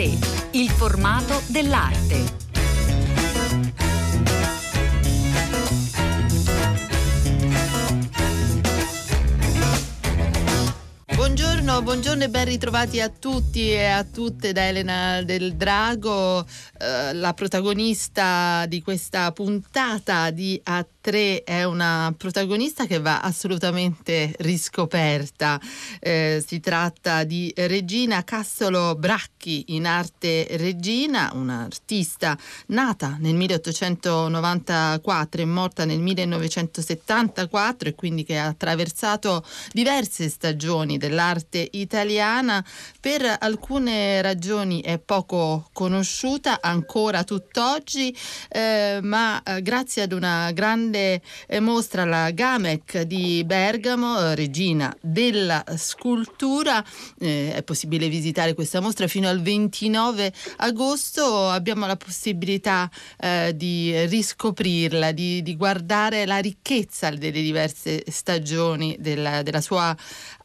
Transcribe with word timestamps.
3. 0.00 0.18
Il 0.52 0.70
formato 0.70 1.42
dell'arte. 1.48 2.38
Buongiorno, 11.14 11.82
buongiorno 11.82 12.24
e 12.24 12.28
ben 12.30 12.46
ritrovati 12.46 12.98
a 13.02 13.10
tutti 13.10 13.70
e 13.72 13.84
a 13.84 14.02
tutte 14.04 14.52
da 14.52 14.66
Elena 14.66 15.20
del 15.22 15.54
Drago, 15.54 16.46
eh, 16.78 17.12
la 17.12 17.34
protagonista 17.34 18.64
di 18.66 18.80
questa 18.80 19.30
puntata 19.32 20.30
di 20.30 20.58
A 20.64 20.86
3 21.00 21.44
è 21.44 21.64
una 21.64 22.14
protagonista 22.16 22.86
che 22.86 22.98
va 22.98 23.20
assolutamente 23.20 24.34
riscoperta. 24.40 25.58
Eh, 25.98 26.44
si 26.46 26.60
tratta 26.60 27.24
di 27.24 27.52
Regina 27.56 28.22
Cassolo 28.22 28.94
Bracchi, 28.96 29.64
in 29.68 29.86
arte 29.86 30.46
Regina, 30.52 31.30
un'artista 31.32 32.36
nata 32.66 33.16
nel 33.18 33.34
1894 33.34 35.40
e 35.40 35.44
morta 35.46 35.84
nel 35.86 36.00
1974 36.00 37.88
e 37.88 37.94
quindi 37.94 38.24
che 38.24 38.36
ha 38.36 38.46
attraversato 38.46 39.42
diverse 39.72 40.28
stagioni 40.28 40.98
dell'arte 40.98 41.66
italiana. 41.72 42.62
Per 43.00 43.36
alcune 43.38 44.20
ragioni 44.20 44.82
è 44.82 44.98
poco 44.98 45.68
conosciuta 45.72 46.58
ancora 46.60 47.24
tutt'oggi, 47.24 48.14
eh, 48.50 48.98
ma 49.02 49.42
eh, 49.42 49.62
grazie 49.62 50.02
ad 50.02 50.12
una 50.12 50.50
grande 50.52 50.89
grande 50.90 51.22
eh, 51.46 51.60
mostra 51.60 52.04
la 52.04 52.30
Gamec 52.32 53.02
di 53.02 53.42
Bergamo, 53.44 54.18
eh, 54.18 54.34
regina 54.34 54.94
della 55.00 55.64
scultura. 55.76 56.84
Eh, 57.18 57.54
è 57.54 57.62
possibile 57.62 58.08
visitare 58.08 58.54
questa 58.54 58.80
mostra 58.80 59.06
fino 59.06 59.28
al 59.28 59.40
29 59.40 60.32
agosto. 60.56 61.48
Abbiamo 61.48 61.86
la 61.86 61.96
possibilità 61.96 62.90
eh, 63.18 63.52
di 63.54 64.06
riscoprirla, 64.06 65.12
di, 65.12 65.42
di, 65.42 65.56
guardare 65.56 66.26
la 66.26 66.38
ricchezza 66.38 67.10
delle 67.10 67.40
diverse 67.40 68.02
stagioni 68.08 68.96
della, 68.98 69.42
della 69.42 69.60
sua 69.60 69.96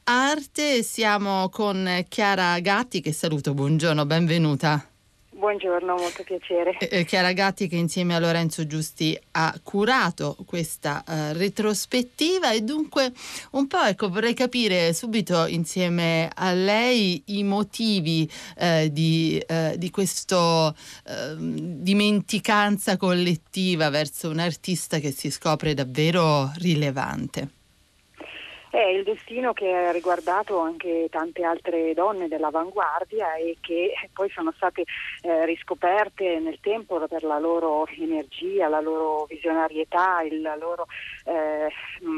arte. 0.03 0.84
Siamo 0.84 1.50
con 1.50 2.06
Chiara 2.08 2.59
Gatti 2.59 3.02
che 3.02 3.12
saluto, 3.12 3.53
buongiorno, 3.53 4.06
benvenuta. 4.06 4.94
Buongiorno, 5.38 5.95
molto 5.95 6.23
piacere. 6.23 6.78
Eh, 6.78 7.03
Chiara 7.03 7.33
Gatti 7.33 7.67
che 7.67 7.75
insieme 7.75 8.16
a 8.16 8.19
Lorenzo 8.19 8.66
Giusti 8.66 9.19
ha 9.31 9.53
curato 9.61 10.38
questa 10.45 11.03
uh, 11.05 11.33
retrospettiva 11.33 12.53
e 12.53 12.61
dunque 12.61 13.11
un 13.52 13.67
po' 13.67 13.81
ecco 13.81 14.09
vorrei 14.09 14.33
capire 14.33 14.94
subito 14.94 15.45
insieme 15.45 16.30
a 16.33 16.53
lei 16.53 17.22
i 17.25 17.44
motivi 17.44 18.31
uh, 18.59 18.88
di, 18.88 19.44
uh, 19.45 19.75
di 19.75 19.89
questa 19.89 20.73
ehm, 21.06 21.56
dimenticanza 21.81 22.95
collettiva 22.95 23.89
verso 23.89 24.30
un 24.30 24.39
artista 24.39 25.00
che 25.00 25.11
si 25.11 25.30
scopre 25.30 25.73
davvero 25.73 26.50
rilevante. 26.56 27.64
È 28.76 28.88
il 28.88 29.04
destino 29.04 29.54
che 29.54 29.73
ha 29.73 29.92
riguardato 29.94 30.59
anche 30.59 31.08
tante 31.09 31.45
altre 31.45 31.94
donne 31.94 32.28
dell'avanguardia 32.28 33.36
e 33.36 33.56
che 33.62 33.94
poi 34.12 34.30
sono 34.31 34.52
state 34.52 34.84
eh, 35.22 35.45
riscoperte 35.45 36.40
nel 36.40 36.59
tempo 36.59 37.00
per 37.08 37.23
la 37.23 37.40
loro 37.40 37.88
energia, 37.98 38.68
la 38.68 38.81
loro 38.81 39.28
visionarietà, 39.30 40.23
il 40.23 40.42
loro 40.59 40.88
eh, 41.23 41.70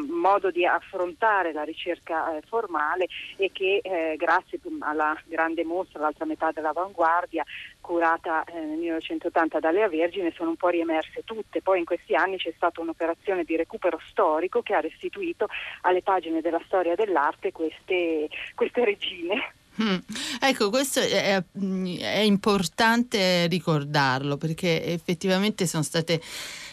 modo 0.09 0.49
di 0.49 0.65
affrontare 0.65 1.53
la 1.53 1.61
ricerca 1.61 2.35
eh, 2.35 2.41
formale 2.47 3.05
e 3.35 3.51
che 3.53 3.79
eh, 3.83 4.15
grazie 4.17 4.59
alla 4.79 5.15
grande 5.25 5.63
mostra, 5.63 5.99
l'altra 5.99 6.25
metà 6.25 6.49
dell'avanguardia, 6.51 7.45
curata 7.87 8.43
eh, 8.43 8.59
nel 8.59 8.77
1980 8.79 9.59
dalle 9.61 9.87
Vergine 9.87 10.33
sono 10.35 10.49
un 10.49 10.57
po' 10.57 10.67
riemerse 10.67 11.23
tutte. 11.23 11.61
Poi 11.61 11.79
in 11.79 11.85
questi 11.85 12.15
anni 12.15 12.35
c'è 12.35 12.51
stata 12.53 12.81
un'operazione 12.81 13.45
di 13.45 13.55
recupero 13.55 13.97
storico 14.09 14.61
che 14.61 14.73
ha 14.73 14.81
restituito 14.81 15.47
alle 15.83 16.01
pagine 16.01 16.41
della 16.41 16.61
storia 16.65 16.95
dell'arte 16.95 17.53
queste, 17.53 18.27
queste 18.55 18.83
regine. 18.83 19.53
Mm. 19.81 19.97
Ecco, 20.41 20.69
questo 20.69 20.99
è, 20.99 21.41
è, 21.41 22.19
importante 22.19 23.45
ricordarlo 23.47 24.35
perché 24.35 24.83
effettivamente 24.83 25.67
sono 25.67 25.83
state 25.83 26.19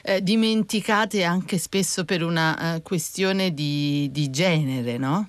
eh, 0.03 0.23
dimenticate 0.23 1.23
anche 1.23 1.59
spesso 1.59 2.05
per 2.07 2.25
una 2.25 2.77
uh, 2.77 2.83
questione 2.83 3.53
di, 3.53 4.09
di 4.11 4.31
genere, 4.31 4.97
no? 4.97 5.29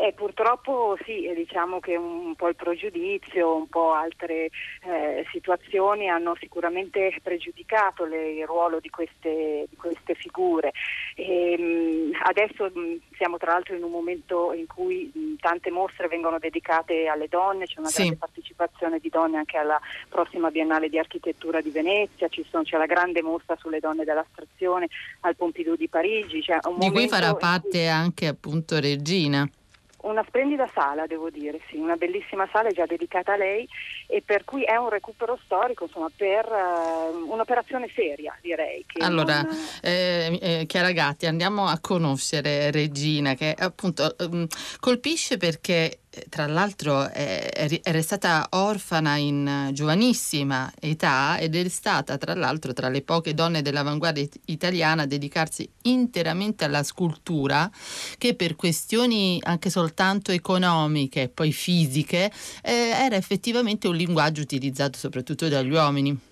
Eh, 0.00 0.12
purtroppo 0.12 0.96
sì, 1.04 1.28
diciamo 1.34 1.80
che 1.80 1.96
un 1.96 2.36
po' 2.36 2.46
il 2.46 2.54
pregiudizio, 2.54 3.56
un 3.56 3.68
po' 3.68 3.94
altre 3.94 4.48
eh, 4.84 5.26
situazioni 5.32 6.08
hanno 6.08 6.36
sicuramente 6.38 7.12
pregiudicato 7.20 8.04
le, 8.04 8.30
il 8.30 8.46
ruolo 8.46 8.78
di 8.78 8.90
queste, 8.90 9.66
di 9.68 9.74
queste 9.74 10.14
figure. 10.14 10.70
E, 11.16 11.52
ehm, 11.52 11.62
mh, 11.62 12.10
adesso 12.22 12.70
mh, 12.72 13.00
siamo 13.16 13.38
tra 13.38 13.50
l'altro 13.54 13.74
in 13.74 13.82
un 13.82 13.90
momento 13.90 14.52
in 14.52 14.68
cui 14.68 15.10
mh, 15.12 15.40
tante 15.40 15.72
mostre 15.72 16.06
vengono 16.06 16.38
dedicate 16.38 17.08
alle 17.08 17.26
donne, 17.26 17.64
c'è 17.66 17.80
una 17.80 17.88
sì. 17.88 18.02
grande 18.02 18.18
partecipazione 18.18 19.00
di 19.00 19.08
donne 19.08 19.38
anche 19.38 19.56
alla 19.56 19.80
prossima 20.08 20.52
Biennale 20.52 20.88
di 20.88 21.00
Architettura 21.00 21.60
di 21.60 21.70
Venezia, 21.70 22.28
son, 22.48 22.62
c'è 22.62 22.76
la 22.76 22.86
grande 22.86 23.20
mostra 23.20 23.56
sulle 23.56 23.80
donne 23.80 24.04
dell'astrazione 24.04 24.86
al 25.22 25.34
Pompidou 25.34 25.74
di 25.74 25.88
Parigi. 25.88 26.40
Cioè 26.40 26.60
di 26.78 26.90
cui 26.92 27.08
farà 27.08 27.34
parte 27.34 27.68
cui... 27.70 27.86
anche 27.88 28.28
appunto 28.28 28.78
Regina. 28.78 29.50
Una 30.08 30.24
splendida 30.26 30.66
sala, 30.72 31.06
devo 31.06 31.28
dire, 31.28 31.60
sì, 31.68 31.76
una 31.76 31.96
bellissima 31.96 32.48
sala 32.50 32.70
già 32.70 32.86
dedicata 32.86 33.34
a 33.34 33.36
lei 33.36 33.68
e 34.06 34.22
per 34.24 34.42
cui 34.44 34.62
è 34.62 34.74
un 34.76 34.88
recupero 34.88 35.38
storico, 35.44 35.84
insomma, 35.84 36.10
per 36.16 36.46
uh, 36.46 37.30
un'operazione 37.30 37.90
seria, 37.94 38.34
direi. 38.40 38.86
allora, 39.00 39.42
non... 39.42 39.54
eh, 39.82 40.38
eh, 40.40 40.66
Chiara 40.66 40.92
Gatti, 40.92 41.26
andiamo 41.26 41.66
a 41.66 41.78
conoscere 41.80 42.70
Regina, 42.70 43.34
che 43.34 43.54
appunto 43.56 44.16
um, 44.20 44.46
colpisce 44.80 45.36
perché 45.36 45.98
tra 46.28 46.46
l'altro 46.46 47.10
era 47.10 48.02
stata 48.02 48.46
orfana 48.50 49.16
in 49.16 49.70
giovanissima 49.72 50.72
età 50.80 51.38
ed 51.38 51.54
è 51.54 51.68
stata 51.68 52.16
tra 52.18 52.34
l'altro 52.34 52.72
tra 52.72 52.88
le 52.88 53.02
poche 53.02 53.34
donne 53.34 53.62
dell'avanguardia 53.62 54.26
italiana 54.46 55.02
a 55.02 55.06
dedicarsi 55.06 55.68
interamente 55.82 56.64
alla 56.64 56.82
scultura 56.82 57.70
che 58.18 58.34
per 58.34 58.56
questioni 58.56 59.40
anche 59.42 59.70
soltanto 59.70 60.32
economiche 60.32 61.22
e 61.22 61.28
poi 61.28 61.52
fisiche 61.52 62.30
eh, 62.62 62.72
era 62.72 63.16
effettivamente 63.16 63.88
un 63.88 63.96
linguaggio 63.96 64.40
utilizzato 64.40 64.98
soprattutto 64.98 65.48
dagli 65.48 65.70
uomini. 65.70 66.26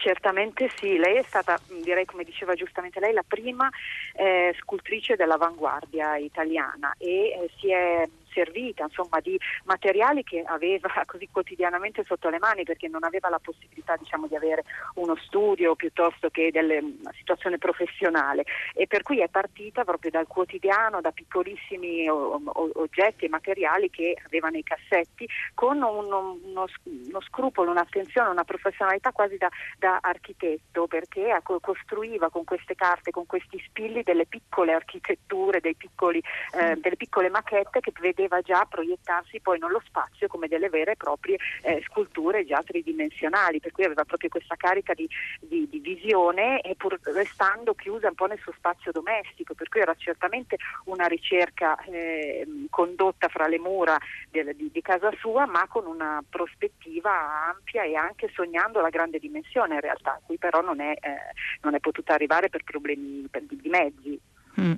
Certamente 0.00 0.70
sì, 0.76 0.96
lei 0.96 1.16
è 1.16 1.24
stata, 1.26 1.60
direi 1.82 2.06
come 2.06 2.24
diceva 2.24 2.54
giustamente 2.54 3.00
lei, 3.00 3.12
la 3.12 3.24
prima 3.26 3.68
eh, 4.14 4.54
scultrice 4.58 5.14
dell'avanguardia 5.14 6.16
italiana 6.16 6.94
e 6.96 7.28
eh, 7.28 7.50
si 7.58 7.70
è 7.70 8.08
servita 8.32 8.84
insomma, 8.84 9.20
di 9.20 9.38
materiali 9.64 10.22
che 10.22 10.42
aveva 10.46 10.88
così 11.06 11.28
quotidianamente 11.30 12.04
sotto 12.04 12.28
le 12.28 12.38
mani 12.38 12.64
perché 12.64 12.88
non 12.88 13.04
aveva 13.04 13.28
la 13.28 13.38
possibilità 13.38 13.96
diciamo, 13.96 14.26
di 14.26 14.36
avere 14.36 14.64
uno 14.94 15.16
studio 15.16 15.74
piuttosto 15.74 16.30
che 16.30 16.50
delle, 16.50 16.78
una 16.78 17.12
situazione 17.16 17.58
professionale. 17.58 18.44
E 18.74 18.86
per 18.86 19.02
cui 19.02 19.20
è 19.20 19.28
partita 19.28 19.84
proprio 19.84 20.10
dal 20.10 20.26
quotidiano, 20.26 21.00
da 21.00 21.10
piccolissimi 21.10 22.08
o, 22.08 22.40
o, 22.44 22.70
oggetti 22.74 23.24
e 23.24 23.28
materiali 23.28 23.90
che 23.90 24.16
aveva 24.24 24.48
nei 24.48 24.62
cassetti 24.62 25.28
con 25.54 25.76
uno, 25.76 26.38
uno, 26.44 26.68
uno 26.84 27.20
scrupolo, 27.20 27.70
un'attenzione, 27.70 28.28
una 28.30 28.44
professionalità 28.44 29.12
quasi 29.12 29.36
da, 29.36 29.48
da 29.78 29.98
architetto 30.00 30.86
perché 30.86 31.38
costruiva 31.60 32.30
con 32.30 32.44
queste 32.44 32.74
carte, 32.74 33.10
con 33.10 33.26
questi 33.26 33.62
spilli 33.66 34.02
delle 34.02 34.26
piccole 34.26 34.72
architetture, 34.72 35.60
piccoli, 35.60 36.22
eh, 36.52 36.76
delle 36.76 36.96
piccole 36.96 37.28
macchette 37.28 37.80
che 37.80 37.92
vedevano 38.00 38.19
vedeva 38.20 38.40
già 38.42 38.66
proiettarsi 38.68 39.40
poi 39.40 39.58
nello 39.58 39.80
spazio 39.86 40.28
come 40.28 40.48
delle 40.48 40.68
vere 40.68 40.92
e 40.92 40.96
proprie 40.96 41.38
eh, 41.62 41.82
sculture 41.86 42.44
già 42.44 42.62
tridimensionali, 42.62 43.60
per 43.60 43.72
cui 43.72 43.84
aveva 43.84 44.04
proprio 44.04 44.28
questa 44.28 44.56
carica 44.56 44.92
di, 44.92 45.08
di, 45.40 45.66
di, 45.68 45.78
visione 45.78 46.60
e 46.60 46.74
pur 46.74 46.98
restando 47.02 47.74
chiusa 47.74 48.08
un 48.08 48.14
po' 48.14 48.26
nel 48.26 48.38
suo 48.38 48.52
spazio 48.52 48.92
domestico, 48.92 49.54
per 49.54 49.68
cui 49.68 49.80
era 49.80 49.94
certamente 49.96 50.56
una 50.84 51.06
ricerca 51.06 51.78
eh, 51.84 52.46
condotta 52.68 53.28
fra 53.28 53.46
le 53.46 53.58
mura 53.58 53.96
del, 54.30 54.54
di, 54.54 54.70
di, 54.70 54.82
casa 54.82 55.10
sua, 55.18 55.46
ma 55.46 55.66
con 55.66 55.86
una 55.86 56.22
prospettiva 56.28 57.48
ampia 57.48 57.84
e 57.84 57.94
anche 57.94 58.30
sognando 58.34 58.80
la 58.80 58.90
grande 58.90 59.18
dimensione 59.18 59.74
in 59.74 59.80
realtà, 59.80 60.12
a 60.12 60.20
cui 60.24 60.36
però 60.36 60.60
non 60.60 60.80
è, 60.80 60.92
eh, 60.92 61.32
non 61.62 61.74
è 61.74 61.80
potuta 61.80 62.12
arrivare 62.12 62.48
per 62.48 62.64
problemi 62.64 63.26
per, 63.30 63.42
di 63.44 63.68
mezzi. 63.68 64.20
Mm. 64.60 64.72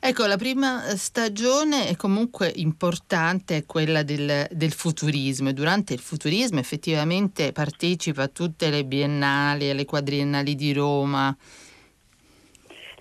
Ecco, 0.00 0.26
la 0.26 0.36
prima 0.36 0.96
stagione 0.96 1.88
è 1.88 1.96
comunque 1.96 2.52
importante, 2.56 3.56
è 3.56 3.64
quella 3.64 4.02
del, 4.02 4.46
del, 4.50 4.72
futurismo 4.72 5.52
durante 5.52 5.94
il 5.94 6.00
futurismo 6.00 6.58
effettivamente 6.58 7.52
partecipa 7.52 8.24
a 8.24 8.28
tutte 8.28 8.68
le 8.68 8.84
biennali, 8.84 9.70
alle 9.70 9.86
quadriennali 9.86 10.54
di 10.54 10.72
Roma. 10.74 11.34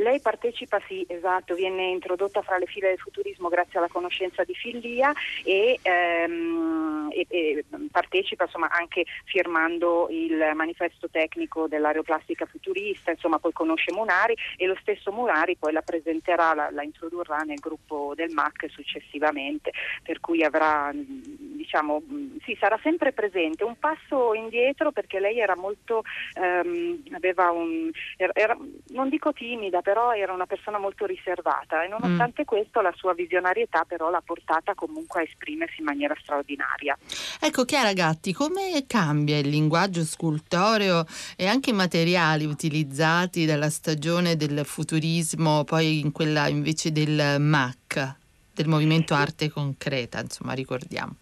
Lei 0.03 0.19
partecipa, 0.19 0.81
sì, 0.85 1.05
esatto, 1.07 1.55
viene 1.55 1.85
introdotta 1.85 2.41
fra 2.41 2.57
le 2.57 2.65
file 2.65 2.89
del 2.89 2.99
futurismo 2.99 3.47
grazie 3.47 3.79
alla 3.79 3.87
conoscenza 3.87 4.43
di 4.43 4.53
Fillia 4.53 5.13
e, 5.45 5.79
ehm, 5.81 7.09
e, 7.13 7.25
e 7.29 7.63
partecipa 7.89 8.43
insomma, 8.43 8.69
anche 8.69 9.05
firmando 9.23 10.07
il 10.09 10.51
manifesto 10.55 11.09
tecnico 11.09 11.67
dell'aeroplastica 11.69 12.45
futurista, 12.45 13.11
insomma 13.11 13.39
poi 13.39 13.53
conosce 13.53 13.93
Munari 13.93 14.35
e 14.57 14.65
lo 14.65 14.75
stesso 14.81 15.13
Munari 15.13 15.55
poi 15.55 15.71
la 15.71 15.81
presenterà, 15.81 16.53
la, 16.53 16.69
la 16.69 16.83
introdurrà 16.83 17.37
nel 17.37 17.59
gruppo 17.59 18.11
del 18.13 18.31
MAC 18.31 18.69
successivamente, 18.69 19.71
per 20.03 20.19
cui 20.19 20.43
avrà 20.43 20.91
diciamo, 20.93 22.03
sì, 22.43 22.57
sarà 22.59 22.77
sempre 22.83 23.13
presente, 23.13 23.63
un 23.63 23.79
passo 23.79 24.33
indietro 24.33 24.91
perché 24.91 25.21
lei 25.21 25.39
era 25.39 25.55
molto, 25.55 26.03
ehm, 26.33 27.03
aveva 27.13 27.51
un, 27.51 27.89
era, 28.17 28.57
non 28.89 29.07
dico 29.07 29.31
timida, 29.31 29.81
però 29.81 29.92
era 30.13 30.33
una 30.33 30.45
persona 30.45 30.79
molto 30.79 31.05
riservata 31.05 31.83
e 31.83 31.87
nonostante 31.87 32.41
mm. 32.41 32.45
questo 32.45 32.81
la 32.81 32.93
sua 32.95 33.13
visionarietà 33.13 33.85
però 33.85 34.09
l'ha 34.09 34.21
portata 34.25 34.73
comunque 34.73 35.21
a 35.21 35.23
esprimersi 35.23 35.79
in 35.79 35.85
maniera 35.85 36.15
straordinaria. 36.19 36.97
Ecco 37.39 37.65
Chiara 37.65 37.93
Gatti, 37.93 38.33
come 38.33 38.85
cambia 38.87 39.37
il 39.37 39.49
linguaggio 39.49 40.03
scultoreo 40.03 41.05
e 41.35 41.47
anche 41.47 41.69
i 41.69 41.73
materiali 41.73 42.45
utilizzati 42.45 43.45
dalla 43.45 43.69
stagione 43.69 44.35
del 44.35 44.65
futurismo, 44.65 45.63
poi 45.63 45.99
in 45.99 46.11
quella 46.11 46.47
invece 46.47 46.91
del 46.91 47.39
MAC, 47.39 48.15
del 48.53 48.67
movimento 48.67 49.13
arte 49.13 49.49
concreta, 49.49 50.19
insomma 50.19 50.53
ricordiamo. 50.53 51.15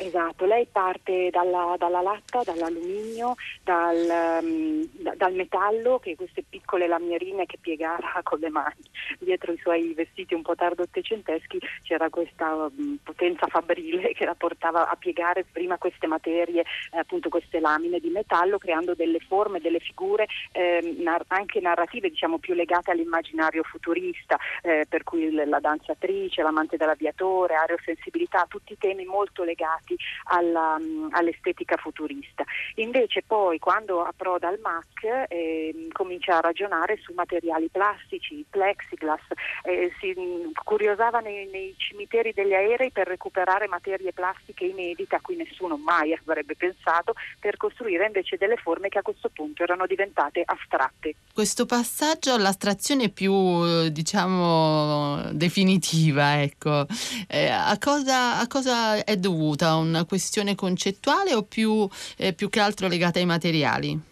Esatto, 0.00 0.44
lei 0.44 0.64
parte 0.70 1.28
dalla, 1.30 1.74
dalla 1.76 2.00
latta, 2.00 2.44
dall'alluminio, 2.44 3.34
dal, 3.64 4.40
um, 4.40 4.88
da, 4.92 5.14
dal, 5.16 5.34
metallo, 5.34 5.98
che 5.98 6.14
queste 6.14 6.44
piccole 6.48 6.86
lamierine 6.86 7.46
che 7.46 7.58
piegava 7.60 8.20
con 8.22 8.38
le 8.38 8.48
mani. 8.48 8.76
Dietro 9.18 9.52
i 9.52 9.58
suoi 9.58 9.94
vestiti 9.94 10.34
un 10.34 10.42
po' 10.42 10.54
tardo 10.54 10.82
ottocenteschi 10.82 11.58
c'era 11.82 12.08
questa 12.10 12.54
um, 12.54 12.98
potenza 13.02 13.48
fabbrile 13.48 14.12
che 14.14 14.24
la 14.24 14.36
portava 14.36 14.88
a 14.88 14.94
piegare 14.94 15.44
prima 15.44 15.78
queste 15.78 16.06
materie, 16.06 16.64
eh, 16.92 16.98
appunto 16.98 17.28
queste 17.28 17.58
lamine 17.58 17.98
di 17.98 18.10
metallo, 18.10 18.58
creando 18.58 18.94
delle 18.94 19.18
forme, 19.18 19.58
delle 19.58 19.80
figure 19.80 20.28
eh, 20.52 20.94
nar- 21.00 21.24
anche 21.26 21.58
narrative, 21.58 22.08
diciamo 22.08 22.38
più 22.38 22.54
legate 22.54 22.92
all'immaginario 22.92 23.64
futurista, 23.64 24.38
eh, 24.62 24.86
per 24.88 25.02
cui 25.02 25.32
la 25.32 25.58
danzatrice, 25.58 26.42
l'amante 26.42 26.76
dell'aviatore, 26.76 27.56
aerosensibilità, 27.56 28.46
tutti 28.48 28.78
temi 28.78 29.04
molto 29.04 29.42
legati 29.42 29.86
legati 29.88 29.96
alla, 30.24 30.78
mm, 30.78 31.08
all'estetica 31.12 31.76
futurista. 31.76 32.44
Invece 32.76 33.22
poi 33.26 33.58
quando 33.58 34.02
approda 34.02 34.48
al 34.48 34.58
MAC 34.60 35.28
eh, 35.28 35.88
comincia 35.92 36.38
a 36.38 36.40
ragionare 36.40 36.98
su 36.98 37.12
materiali 37.14 37.68
plastici, 37.70 38.44
plexiglass, 38.48 39.22
eh, 39.62 39.92
si 40.00 40.14
mm, 40.18 40.50
curiosava 40.64 41.20
nei, 41.20 41.48
nei, 41.50 41.74
cimiteri 41.78 42.32
degli 42.32 42.54
aerei 42.54 42.90
per 42.90 43.06
recuperare 43.06 43.68
materie 43.68 44.12
plastiche 44.12 44.64
inedite 44.64 45.14
a 45.16 45.20
cui 45.20 45.36
nessuno 45.36 45.76
mai 45.76 46.12
avrebbe 46.12 46.56
pensato 46.56 47.14
per 47.38 47.56
costruire 47.56 48.06
invece 48.06 48.36
delle 48.36 48.56
forme 48.56 48.88
che 48.88 48.98
a 48.98 49.02
questo 49.02 49.28
punto 49.28 49.62
erano 49.62 49.86
diventate 49.86 50.42
astratte. 50.44 51.14
Questo 51.32 51.66
passaggio 51.66 52.34
all'astrazione 52.34 53.10
più 53.10 53.88
diciamo 53.90 55.30
definitiva, 55.32 56.42
ecco, 56.42 56.86
eh, 57.28 57.48
a, 57.48 57.76
cosa, 57.78 58.38
a 58.38 58.46
cosa 58.46 59.04
è 59.04 59.16
dovuta? 59.16 59.76
Una 59.78 60.04
questione 60.04 60.54
concettuale 60.54 61.34
o 61.34 61.42
più, 61.42 61.88
eh, 62.16 62.32
più 62.32 62.48
che 62.50 62.60
altro 62.60 62.88
legata 62.88 63.18
ai 63.18 63.26
materiali? 63.26 64.07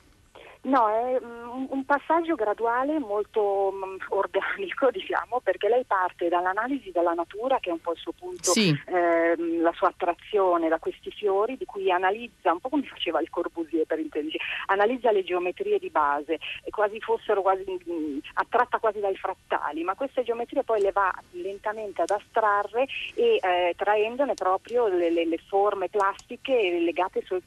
No, 0.66 0.88
è 0.88 1.20
mm, 1.20 1.66
un 1.68 1.84
passaggio 1.84 2.34
graduale 2.34 2.98
molto 2.98 3.72
mm, 3.72 3.96
organico, 4.08 4.90
diciamo, 4.90 5.40
perché 5.40 5.68
lei 5.68 5.84
parte 5.84 6.28
dall'analisi 6.28 6.90
della 6.90 7.12
natura, 7.12 7.58
che 7.60 7.70
è 7.70 7.72
un 7.72 7.80
po' 7.80 7.92
il 7.92 7.98
suo 7.98 8.12
punto, 8.12 8.50
sì. 8.50 8.76
ehm, 8.86 9.62
la 9.62 9.72
sua 9.72 9.88
attrazione 9.88 10.68
da 10.68 10.78
questi 10.78 11.10
fiori, 11.12 11.56
di 11.56 11.64
cui 11.64 11.90
analizza, 11.92 12.52
un 12.52 12.58
po' 12.58 12.68
come 12.68 12.82
faceva 12.82 13.20
il 13.20 13.30
Corbusier 13.30 13.86
per 13.86 14.00
intenderci, 14.00 14.38
analizza 14.66 15.12
le 15.12 15.22
geometrie 15.22 15.78
di 15.78 15.90
base, 15.90 16.38
quasi 16.70 17.00
fossero 17.00 17.42
quasi, 17.42 17.62
mh, 17.64 17.92
mm, 17.92 18.18
attratta 18.34 18.78
quasi 18.78 18.98
dai 18.98 19.16
frattali, 19.16 19.84
ma 19.84 19.94
queste 19.94 20.24
geometrie 20.24 20.64
poi 20.64 20.80
le 20.80 20.90
va 20.90 21.12
lentamente 21.30 22.02
ad 22.02 22.10
astrarre 22.10 22.86
e 23.14 23.38
eh, 23.40 23.74
traendone 23.76 24.34
proprio 24.34 24.88
le, 24.88 25.10
le, 25.10 25.26
le 25.26 25.38
forme 25.46 25.88
plastiche 25.88 26.80
legate 26.80 27.22
su, 27.24 27.40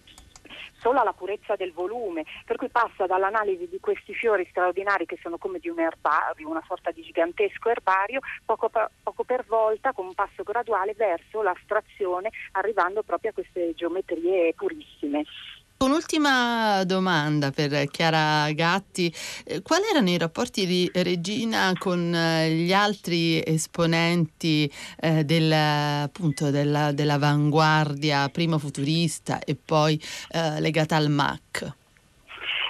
solo 0.79 0.99
alla 0.99 1.13
purezza 1.13 1.55
del 1.55 1.73
volume, 1.73 2.25
per 2.45 2.57
cui 2.57 2.69
passa 2.69 3.05
dall'analisi 3.05 3.67
di 3.69 3.79
questi 3.79 4.13
fiori 4.13 4.47
straordinari 4.49 5.05
che 5.05 5.17
sono 5.21 5.37
come 5.37 5.59
di 5.59 5.69
un 5.69 5.79
erbario, 5.79 6.49
una 6.49 6.63
sorta 6.67 6.91
di 6.91 7.01
gigantesco 7.01 7.69
erbario, 7.69 8.19
poco 8.45 8.69
per, 8.69 8.89
poco 9.03 9.23
per 9.23 9.45
volta, 9.45 9.93
con 9.93 10.07
un 10.07 10.13
passo 10.13 10.43
graduale 10.43 10.93
verso 10.95 11.41
l'astrazione, 11.41 12.29
arrivando 12.53 13.03
proprio 13.03 13.31
a 13.31 13.33
queste 13.33 13.73
geometrie 13.75 14.53
purissime. 14.53 15.25
Un'ultima 15.81 16.83
domanda 16.83 17.51
per 17.51 17.85
Chiara 17.85 18.51
Gatti. 18.51 19.13
Eh, 19.45 19.61
quali 19.61 19.85
erano 19.89 20.09
i 20.09 20.17
rapporti 20.17 20.65
di 20.65 20.91
Regina 20.93 21.71
con 21.79 22.13
eh, 22.13 22.49
gli 22.49 22.73
altri 22.73 23.41
esponenti 23.41 24.69
eh, 24.99 25.23
del, 25.23 25.49
appunto, 25.49 26.49
della, 26.49 26.91
dell'avanguardia, 26.91 28.27
prima 28.27 28.57
futurista 28.57 29.39
e 29.39 29.55
poi 29.55 29.97
eh, 30.31 30.59
legata 30.59 30.97
al 30.97 31.09
MAC? 31.09 31.73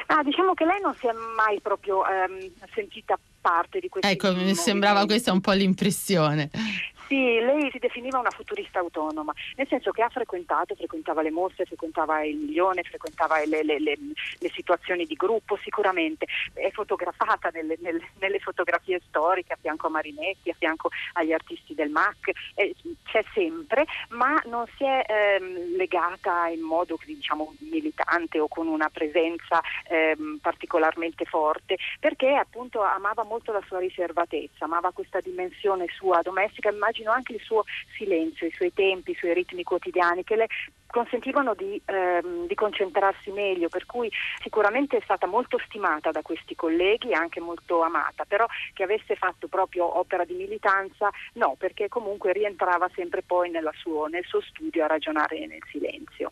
Ah, 0.05 0.21
diciamo 0.21 0.53
che 0.53 0.65
lei 0.65 0.79
non 0.79 0.93
si 0.93 1.07
è 1.07 1.11
mai 1.35 1.59
proprio 1.61 2.03
ehm, 2.05 2.51
sentita 2.75 3.17
parte 3.41 3.79
di 3.79 3.89
questo. 3.89 4.07
Ecco, 4.07 4.35
mi 4.35 4.53
sembrava 4.53 5.05
questa 5.05 5.31
un 5.31 5.41
po' 5.41 5.53
l'impressione. 5.53 6.51
Sì, 7.09 7.39
lei 7.39 7.71
si 7.71 7.79
definiva 7.79 8.19
una 8.19 8.29
futurista 8.29 8.77
autonoma, 8.77 9.33
nel 9.55 9.67
senso 9.67 9.89
che 9.89 10.03
ha 10.03 10.09
frequentato, 10.09 10.75
frequentava 10.75 11.23
le 11.23 11.31
mostre, 11.31 11.65
frequentava 11.65 12.23
il 12.23 12.37
milione, 12.37 12.83
frequentava 12.83 13.43
le, 13.45 13.63
le, 13.63 13.79
le, 13.79 13.97
le 14.37 14.51
situazioni 14.53 15.05
di 15.07 15.15
gruppo 15.15 15.57
sicuramente, 15.63 16.27
è 16.53 16.69
fotografata 16.69 17.49
nelle, 17.51 17.77
nelle, 17.79 18.11
nelle, 18.19 18.37
fotografie 18.37 19.01
storiche 19.07 19.53
a 19.53 19.57
fianco 19.59 19.87
a 19.87 19.89
Marinetti, 19.89 20.51
a 20.51 20.55
fianco 20.55 20.91
agli 21.13 21.33
artisti 21.33 21.73
del 21.73 21.89
MAC, 21.89 22.29
eh, 22.53 22.75
c'è 23.05 23.25
sempre, 23.33 23.87
ma 24.09 24.39
non 24.45 24.65
si 24.77 24.83
è 24.83 25.03
ehm, 25.07 25.77
legata 25.77 26.45
in 26.49 26.61
modo 26.61 26.99
diciamo, 27.03 27.55
militante 27.71 28.39
o 28.39 28.47
con 28.47 28.67
una 28.67 28.89
presenza 28.89 29.61
ehm, 29.87 30.37
particolarmente 30.43 31.25
forte, 31.25 31.75
perché 31.99 32.35
appunto 32.35 32.83
amava 32.83 33.23
molto 33.23 33.51
la 33.51 33.63
sua 33.65 33.79
riservatezza, 33.79 34.65
amava 34.65 34.91
questa 34.91 35.19
dimensione 35.21 35.87
sua 35.97 36.21
domestica, 36.21 36.69
immagino 36.69 36.97
immagino 36.99 37.11
anche 37.11 37.33
il 37.33 37.41
suo 37.41 37.63
silenzio, 37.95 38.47
i 38.47 38.53
suoi 38.53 38.73
tempi, 38.73 39.11
i 39.11 39.15
suoi 39.15 39.33
ritmi 39.33 39.63
quotidiani 39.63 40.23
che 40.23 40.35
le 40.35 40.47
consentivano 40.87 41.53
di, 41.53 41.79
ehm, 41.85 42.47
di, 42.47 42.55
concentrarsi 42.55 43.31
meglio, 43.31 43.69
per 43.69 43.85
cui 43.85 44.11
sicuramente 44.41 44.97
è 44.97 45.01
stata 45.03 45.27
molto 45.27 45.59
stimata 45.65 46.11
da 46.11 46.21
questi 46.21 46.55
colleghi 46.55 47.11
e 47.11 47.13
anche 47.13 47.39
molto 47.39 47.81
amata, 47.81 48.25
però 48.25 48.45
che 48.73 48.83
avesse 48.83 49.15
fatto 49.15 49.47
proprio 49.47 49.99
opera 49.99 50.25
di 50.25 50.33
militanza 50.33 51.09
no, 51.33 51.55
perché 51.57 51.87
comunque 51.89 52.33
rientrava 52.33 52.89
sempre 52.95 53.21
poi 53.21 53.51
suo, 53.79 54.07
nel 54.07 54.25
suo 54.25 54.41
studio 54.41 54.83
a 54.83 54.87
ragionare 54.87 55.45
nel 55.45 55.63
silenzio. 55.71 56.31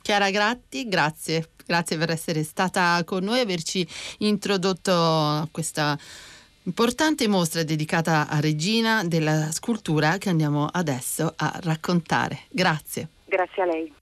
Chiara 0.00 0.30
Gratti, 0.30 0.88
grazie, 0.88 1.50
grazie 1.66 1.98
per 1.98 2.10
essere 2.10 2.42
stata 2.42 3.02
con 3.04 3.22
noi 3.22 3.38
e 3.38 3.42
averci 3.42 3.86
introdotto 4.20 5.46
questa 5.52 5.96
Importante 6.64 7.26
mostra 7.26 7.62
dedicata 7.62 8.28
a 8.28 8.38
Regina 8.38 9.02
della 9.04 9.50
scultura 9.50 10.18
che 10.18 10.28
andiamo 10.28 10.66
adesso 10.70 11.32
a 11.36 11.58
raccontare. 11.62 12.40
Grazie. 12.50 13.08
Grazie 13.24 13.62
a 13.62 13.66
lei. 13.66 13.94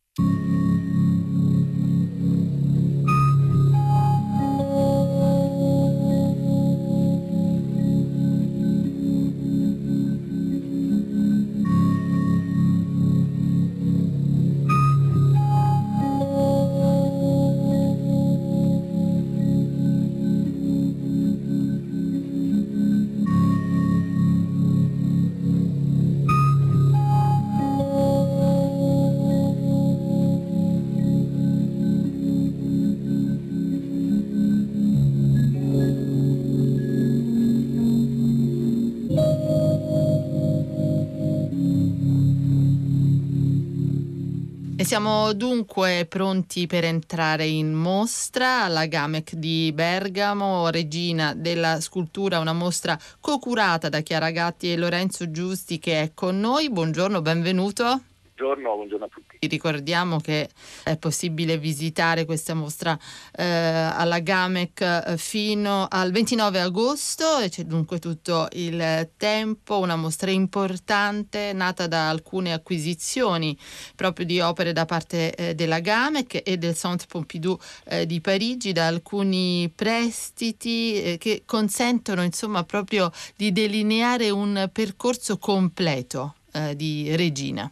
Siamo 44.98 45.32
dunque 45.32 46.06
pronti 46.08 46.66
per 46.66 46.82
entrare 46.82 47.46
in 47.46 47.72
mostra 47.72 48.64
alla 48.64 48.86
Gamec 48.86 49.34
di 49.34 49.70
Bergamo, 49.72 50.70
regina 50.70 51.34
della 51.34 51.80
scultura, 51.80 52.40
una 52.40 52.52
mostra 52.52 52.98
co-curata 53.20 53.88
da 53.88 54.00
Chiara 54.00 54.32
Gatti 54.32 54.72
e 54.72 54.76
Lorenzo 54.76 55.30
Giusti 55.30 55.78
che 55.78 56.02
è 56.02 56.10
con 56.14 56.40
noi. 56.40 56.68
Buongiorno, 56.68 57.22
benvenuto. 57.22 58.00
Buongiorno, 58.38 58.74
buongiorno 58.76 59.04
a 59.04 59.08
tutti. 59.08 59.48
Ricordiamo 59.48 60.20
che 60.20 60.48
è 60.84 60.96
possibile 60.96 61.58
visitare 61.58 62.24
questa 62.24 62.54
mostra 62.54 62.96
eh, 63.36 63.44
alla 63.44 64.20
Gamec 64.20 64.80
eh, 64.80 65.18
fino 65.18 65.88
al 65.90 66.12
29 66.12 66.60
agosto 66.60 67.40
e 67.40 67.48
c'è 67.48 67.64
dunque 67.64 67.98
tutto 67.98 68.46
il 68.52 69.10
tempo, 69.16 69.80
una 69.80 69.96
mostra 69.96 70.30
importante 70.30 71.52
nata 71.52 71.88
da 71.88 72.10
alcune 72.10 72.52
acquisizioni 72.52 73.58
proprio 73.96 74.24
di 74.24 74.38
opere 74.38 74.72
da 74.72 74.84
parte 74.84 75.34
eh, 75.34 75.54
della 75.56 75.80
Gamec 75.80 76.40
e 76.44 76.58
del 76.58 76.76
Centre 76.76 77.08
Pompidou 77.08 77.58
eh, 77.86 78.06
di 78.06 78.20
Parigi, 78.20 78.70
da 78.70 78.86
alcuni 78.86 79.68
prestiti 79.74 81.02
eh, 81.02 81.18
che 81.18 81.42
consentono 81.44 82.22
insomma 82.22 82.62
proprio 82.62 83.10
di 83.34 83.50
delineare 83.50 84.30
un 84.30 84.70
percorso 84.72 85.38
completo 85.38 86.36
eh, 86.52 86.76
di 86.76 87.16
Regina. 87.16 87.68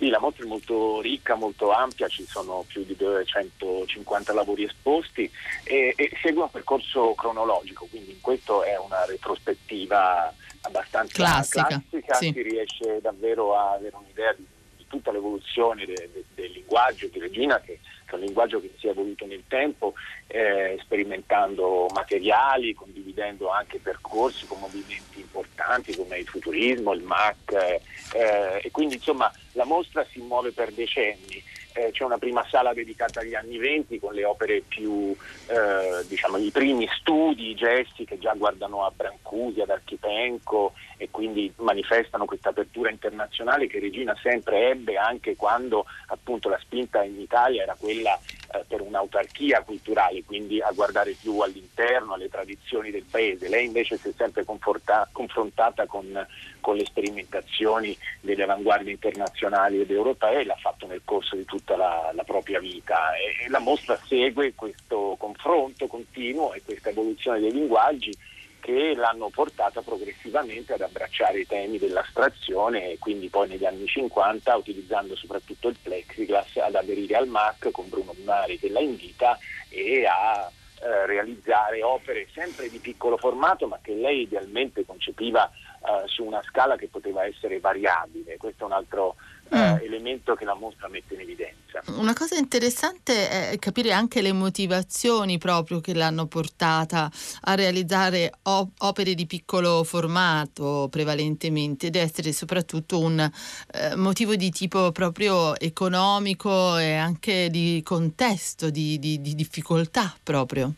Sì, 0.00 0.08
la 0.08 0.18
mostra 0.18 0.44
è 0.44 0.48
molto 0.48 1.02
ricca, 1.02 1.34
molto 1.34 1.72
ampia, 1.72 2.08
ci 2.08 2.24
sono 2.26 2.64
più 2.66 2.84
di 2.86 2.96
250 2.96 4.32
lavori 4.32 4.64
esposti 4.64 5.30
e, 5.62 5.92
e 5.94 6.10
segue 6.22 6.40
un 6.42 6.50
percorso 6.50 7.12
cronologico, 7.12 7.86
quindi 7.90 8.12
in 8.12 8.20
questo 8.22 8.62
è 8.62 8.78
una 8.78 9.04
retrospettiva 9.04 10.32
abbastanza 10.62 11.12
classica, 11.12 11.66
classica 11.66 12.14
sì. 12.14 12.32
si 12.32 12.40
riesce 12.40 13.00
davvero 13.02 13.54
a 13.54 13.72
avere 13.72 13.94
un'idea 13.96 14.32
di, 14.32 14.42
di 14.42 14.59
tutta 14.90 15.12
l'evoluzione 15.12 15.86
de, 15.86 16.10
de, 16.12 16.24
del 16.34 16.50
linguaggio 16.50 17.06
di 17.06 17.20
Regina 17.20 17.60
che 17.60 17.78
è 18.04 18.14
un 18.14 18.20
linguaggio 18.22 18.60
che 18.60 18.72
si 18.76 18.88
è 18.88 18.90
evoluto 18.90 19.24
nel 19.24 19.44
tempo, 19.46 19.94
eh, 20.26 20.76
sperimentando 20.82 21.86
materiali, 21.94 22.74
condividendo 22.74 23.48
anche 23.48 23.78
percorsi 23.78 24.46
con 24.46 24.58
movimenti 24.58 25.20
importanti 25.20 25.94
come 25.94 26.18
il 26.18 26.26
futurismo, 26.26 26.92
il 26.92 27.02
MAC 27.02 27.52
eh, 27.52 28.60
e 28.62 28.70
quindi 28.72 28.96
insomma 28.96 29.32
la 29.52 29.64
mostra 29.64 30.04
si 30.10 30.20
muove 30.20 30.50
per 30.50 30.72
decenni. 30.72 31.39
Eh, 31.72 31.90
c'è 31.92 32.04
una 32.04 32.18
prima 32.18 32.44
sala 32.48 32.72
dedicata 32.72 33.20
agli 33.20 33.34
anni 33.34 33.56
venti 33.56 34.00
con 34.00 34.12
le 34.12 34.24
opere 34.24 34.62
più, 34.66 35.14
eh, 35.46 36.04
diciamo, 36.08 36.36
i 36.36 36.50
primi 36.50 36.88
studi, 36.98 37.50
i 37.50 37.54
gesti 37.54 38.04
che 38.04 38.18
già 38.18 38.34
guardano 38.34 38.84
a 38.84 38.92
Brancusi, 38.94 39.60
ad 39.60 39.70
Archipenco 39.70 40.72
e 40.96 41.08
quindi 41.10 41.52
manifestano 41.56 42.24
questa 42.24 42.48
apertura 42.48 42.90
internazionale 42.90 43.68
che 43.68 43.78
Regina 43.78 44.16
sempre 44.20 44.70
ebbe 44.70 44.96
anche 44.96 45.36
quando 45.36 45.86
appunto 46.08 46.48
la 46.48 46.58
spinta 46.60 47.02
in 47.04 47.20
Italia 47.20 47.62
era 47.62 47.76
quella 47.78 48.18
eh, 48.52 48.64
per 48.66 48.80
un'autarchia 48.80 49.62
culturale, 49.62 50.24
quindi 50.24 50.60
a 50.60 50.70
guardare 50.72 51.12
più 51.12 51.38
all'interno, 51.38 52.14
alle 52.14 52.28
tradizioni 52.28 52.90
del 52.90 53.04
paese. 53.08 53.48
Lei 53.48 53.66
invece 53.66 53.96
si 53.96 54.08
è 54.08 54.12
sempre 54.16 54.44
confrontata 54.44 55.86
con, 55.86 56.26
con, 56.60 56.76
le 56.76 56.84
sperimentazioni 56.84 57.96
delle 58.20 58.42
avanguardie 58.42 58.92
internazionali 58.92 59.80
ed 59.80 59.90
europee, 59.90 60.44
l'ha 60.44 60.56
fatto 60.56 60.86
nel 60.86 61.02
corso 61.04 61.36
di 61.36 61.44
tutta 61.44 61.76
la, 61.76 62.10
la 62.14 62.24
propria 62.24 62.58
vita 62.58 63.14
e, 63.14 63.44
e 63.44 63.48
la 63.48 63.60
mostra 63.60 63.98
segue 64.06 64.54
questo 64.54 65.16
confronto 65.18 65.86
continuo 65.86 66.52
e 66.52 66.62
questa 66.64 66.90
evoluzione 66.90 67.40
dei 67.40 67.52
linguaggi 67.52 68.12
che 68.60 68.94
l'hanno 68.94 69.28
portata 69.30 69.82
progressivamente 69.82 70.74
ad 70.74 70.82
abbracciare 70.82 71.40
i 71.40 71.46
temi 71.46 71.78
dell'astrazione 71.78 72.92
e 72.92 72.98
quindi 72.98 73.28
poi 73.28 73.48
negli 73.48 73.64
anni 73.64 73.86
50, 73.86 74.54
utilizzando 74.54 75.16
soprattutto 75.16 75.68
il 75.68 75.76
plexiglass, 75.82 76.56
ad 76.58 76.74
aderire 76.74 77.16
al 77.16 77.26
MAC 77.26 77.70
con 77.72 77.88
Bruno 77.88 78.12
Binari 78.12 78.58
che 78.58 78.70
la 78.70 78.80
invita 78.80 79.38
e 79.68 80.06
a 80.06 80.50
eh, 80.82 81.06
realizzare 81.06 81.82
opere 81.82 82.26
sempre 82.32 82.70
di 82.70 82.78
piccolo 82.78 83.16
formato 83.16 83.66
ma 83.66 83.78
che 83.82 83.94
lei 83.94 84.22
idealmente 84.22 84.86
concepiva 84.86 85.50
eh, 85.50 86.06
su 86.06 86.24
una 86.24 86.42
scala 86.42 86.76
che 86.76 86.88
poteva 86.88 87.24
essere 87.24 87.60
variabile. 87.60 88.36
Questo 88.36 88.62
è 88.62 88.66
un 88.66 88.72
altro 88.72 89.16
eh, 89.50 89.72
mm. 89.72 89.76
elemento 89.82 90.34
che 90.34 90.44
la 90.44 90.54
mostra 90.54 90.88
mette 90.88 91.14
in 91.14 91.20
evidenza. 91.20 91.58
Una 91.86 92.14
cosa 92.14 92.36
interessante 92.36 93.52
è 93.52 93.58
capire 93.58 93.92
anche 93.92 94.22
le 94.22 94.32
motivazioni 94.32 95.38
proprio 95.38 95.80
che 95.80 95.94
l'hanno 95.94 96.26
portata 96.26 97.10
a 97.42 97.54
realizzare 97.54 98.32
op- 98.42 98.72
opere 98.78 99.14
di 99.14 99.26
piccolo 99.26 99.84
formato 99.84 100.88
prevalentemente 100.90 101.86
ed 101.86 101.96
essere 101.96 102.32
soprattutto 102.32 102.98
un 102.98 103.18
eh, 103.20 103.96
motivo 103.96 104.34
di 104.36 104.50
tipo 104.50 104.92
proprio 104.92 105.58
economico 105.58 106.76
e 106.76 106.94
anche 106.94 107.48
di 107.50 107.80
contesto, 107.84 108.70
di, 108.70 108.98
di, 108.98 109.20
di 109.20 109.34
difficoltà 109.34 110.14
proprio. 110.22 110.74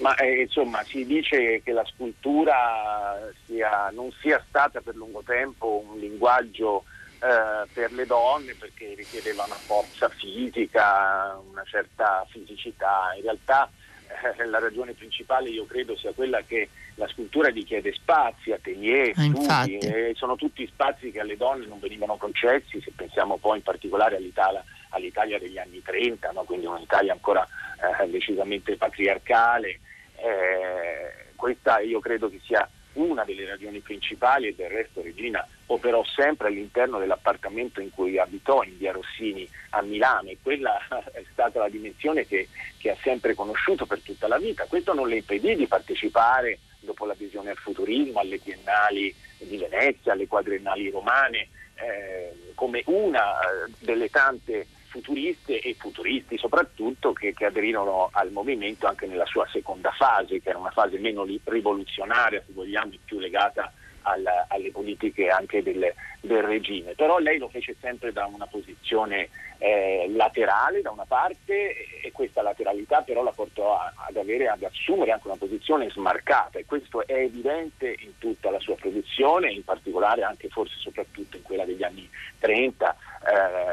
Ma 0.00 0.14
eh, 0.16 0.42
insomma 0.42 0.82
si 0.84 1.06
dice 1.06 1.62
che 1.62 1.72
la 1.72 1.84
scultura 1.86 3.32
sia, 3.46 3.90
non 3.94 4.12
sia 4.20 4.42
stata 4.46 4.80
per 4.80 4.94
lungo 4.94 5.22
tempo 5.24 5.82
un 5.88 5.98
linguaggio 5.98 6.84
eh, 7.26 7.66
per 7.72 7.92
le 7.92 8.06
donne 8.06 8.54
perché 8.54 8.94
richiedeva 8.94 9.44
una 9.44 9.56
forza 9.56 10.08
fisica, 10.08 11.36
una 11.50 11.64
certa 11.64 12.24
fisicità. 12.30 13.12
In 13.16 13.22
realtà 13.22 13.68
eh, 14.38 14.44
la 14.46 14.60
ragione 14.60 14.92
principale 14.92 15.48
io 15.48 15.66
credo 15.66 15.96
sia 15.96 16.12
quella 16.12 16.42
che 16.42 16.68
la 16.94 17.08
scultura 17.08 17.48
richiede 17.48 17.92
spazi, 17.92 18.52
atelier, 18.52 19.12
ah, 19.16 19.62
studi, 19.62 19.78
e 19.78 20.12
sono 20.14 20.36
tutti 20.36 20.64
spazi 20.68 21.10
che 21.10 21.18
alle 21.18 21.36
donne 21.36 21.66
non 21.66 21.80
venivano 21.80 22.16
concessi, 22.16 22.80
se 22.80 22.92
pensiamo 22.94 23.38
poi 23.38 23.56
in 23.56 23.64
particolare 23.64 24.16
all'Italia, 24.16 24.64
all'Italia 24.90 25.40
degli 25.40 25.58
anni 25.58 25.82
30, 25.82 26.30
no? 26.30 26.44
quindi 26.44 26.66
un'Italia 26.66 27.12
ancora 27.12 27.46
eh, 28.00 28.08
decisamente 28.08 28.76
patriarcale. 28.76 29.80
Eh, 30.14 31.34
questa 31.34 31.80
io 31.80 31.98
credo 31.98 32.30
che 32.30 32.40
sia 32.44 32.66
una 32.96 33.24
delle 33.24 33.46
ragioni 33.46 33.80
principali 33.80 34.48
e 34.48 34.54
del 34.54 34.70
resto 34.70 35.02
Regina 35.02 35.46
operò 35.66 36.04
sempre 36.04 36.48
all'interno 36.48 36.98
dell'appartamento 36.98 37.80
in 37.80 37.90
cui 37.90 38.18
abitò 38.18 38.62
in 38.62 38.76
via 38.78 38.92
Rossini 38.92 39.48
a 39.70 39.82
Milano 39.82 40.28
e 40.30 40.38
quella 40.42 40.78
è 41.12 41.24
stata 41.32 41.58
la 41.60 41.68
dimensione 41.68 42.26
che, 42.26 42.48
che 42.78 42.90
ha 42.90 42.96
sempre 43.02 43.34
conosciuto 43.34 43.86
per 43.86 44.00
tutta 44.00 44.28
la 44.28 44.38
vita. 44.38 44.66
Questo 44.66 44.94
non 44.94 45.08
le 45.08 45.16
impedì 45.16 45.56
di 45.56 45.66
partecipare 45.66 46.58
dopo 46.80 47.04
l'adesione 47.04 47.50
al 47.50 47.56
futurismo, 47.56 48.20
alle 48.20 48.38
biennali 48.38 49.14
di 49.38 49.56
Venezia, 49.56 50.12
alle 50.12 50.26
quadriennali 50.26 50.90
romane, 50.90 51.48
eh, 51.74 52.52
come 52.54 52.82
una 52.86 53.38
eh, 53.40 53.72
delle 53.80 54.08
tante 54.08 54.66
futuriste 54.96 55.60
e 55.60 55.74
futuristi 55.78 56.38
soprattutto 56.38 57.12
che, 57.12 57.34
che, 57.34 57.44
aderirono 57.44 58.08
al 58.12 58.30
movimento 58.30 58.86
anche 58.86 59.06
nella 59.06 59.26
sua 59.26 59.46
seconda 59.52 59.90
fase, 59.90 60.40
che 60.40 60.48
era 60.48 60.58
una 60.58 60.70
fase 60.70 60.98
meno 60.98 61.26
rivoluzionaria, 61.44 62.42
se 62.46 62.52
vogliamo, 62.54 62.92
più 63.04 63.18
legata 63.18 63.70
al, 64.02 64.24
alle 64.48 64.70
politiche 64.70 65.28
anche 65.28 65.62
del, 65.62 65.92
del, 66.20 66.42
regime. 66.42 66.94
Però 66.94 67.18
lei 67.18 67.36
lo 67.36 67.48
fece 67.48 67.76
sempre 67.78 68.12
da 68.12 68.24
una 68.24 68.46
posizione 68.46 69.28
eh, 69.58 70.06
laterale 70.14 70.82
da 70.82 70.90
una 70.90 71.04
parte 71.06 72.00
e 72.02 72.12
questa 72.12 72.42
lateralità 72.42 73.02
però 73.02 73.22
la 73.22 73.32
portò 73.32 73.78
a, 73.78 73.92
ad, 74.08 74.16
avere, 74.16 74.48
ad 74.48 74.62
assumere 74.62 75.12
anche 75.12 75.28
una 75.28 75.36
posizione 75.36 75.90
smarcata 75.90 76.58
e 76.58 76.64
questo 76.66 77.06
è 77.06 77.14
evidente 77.14 77.94
in 77.98 78.18
tutta 78.18 78.50
la 78.50 78.60
sua 78.60 78.74
produzione, 78.74 79.50
in 79.50 79.64
particolare 79.64 80.22
anche 80.22 80.48
forse 80.48 80.76
soprattutto 80.78 81.36
in 81.36 81.42
quella 81.42 81.64
degli 81.64 81.82
anni 81.82 82.08
30 82.38 82.96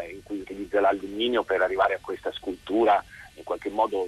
eh, 0.03 0.11
in 0.11 0.23
cui 0.23 0.39
utilizza 0.39 0.79
l'alluminio 0.79 1.43
per 1.43 1.61
arrivare 1.61 1.95
a 1.95 1.99
questa 2.01 2.31
scultura 2.31 3.03
in 3.35 3.43
qualche 3.43 3.69
modo 3.69 4.07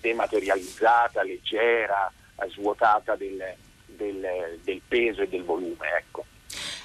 dematerializzata, 0.00 1.22
leggera, 1.22 2.12
svuotata 2.48 3.16
del, 3.16 3.42
del, 3.86 4.58
del 4.62 4.80
peso 4.86 5.22
e 5.22 5.28
del 5.28 5.42
volume. 5.42 5.88
Ecco. 5.98 6.24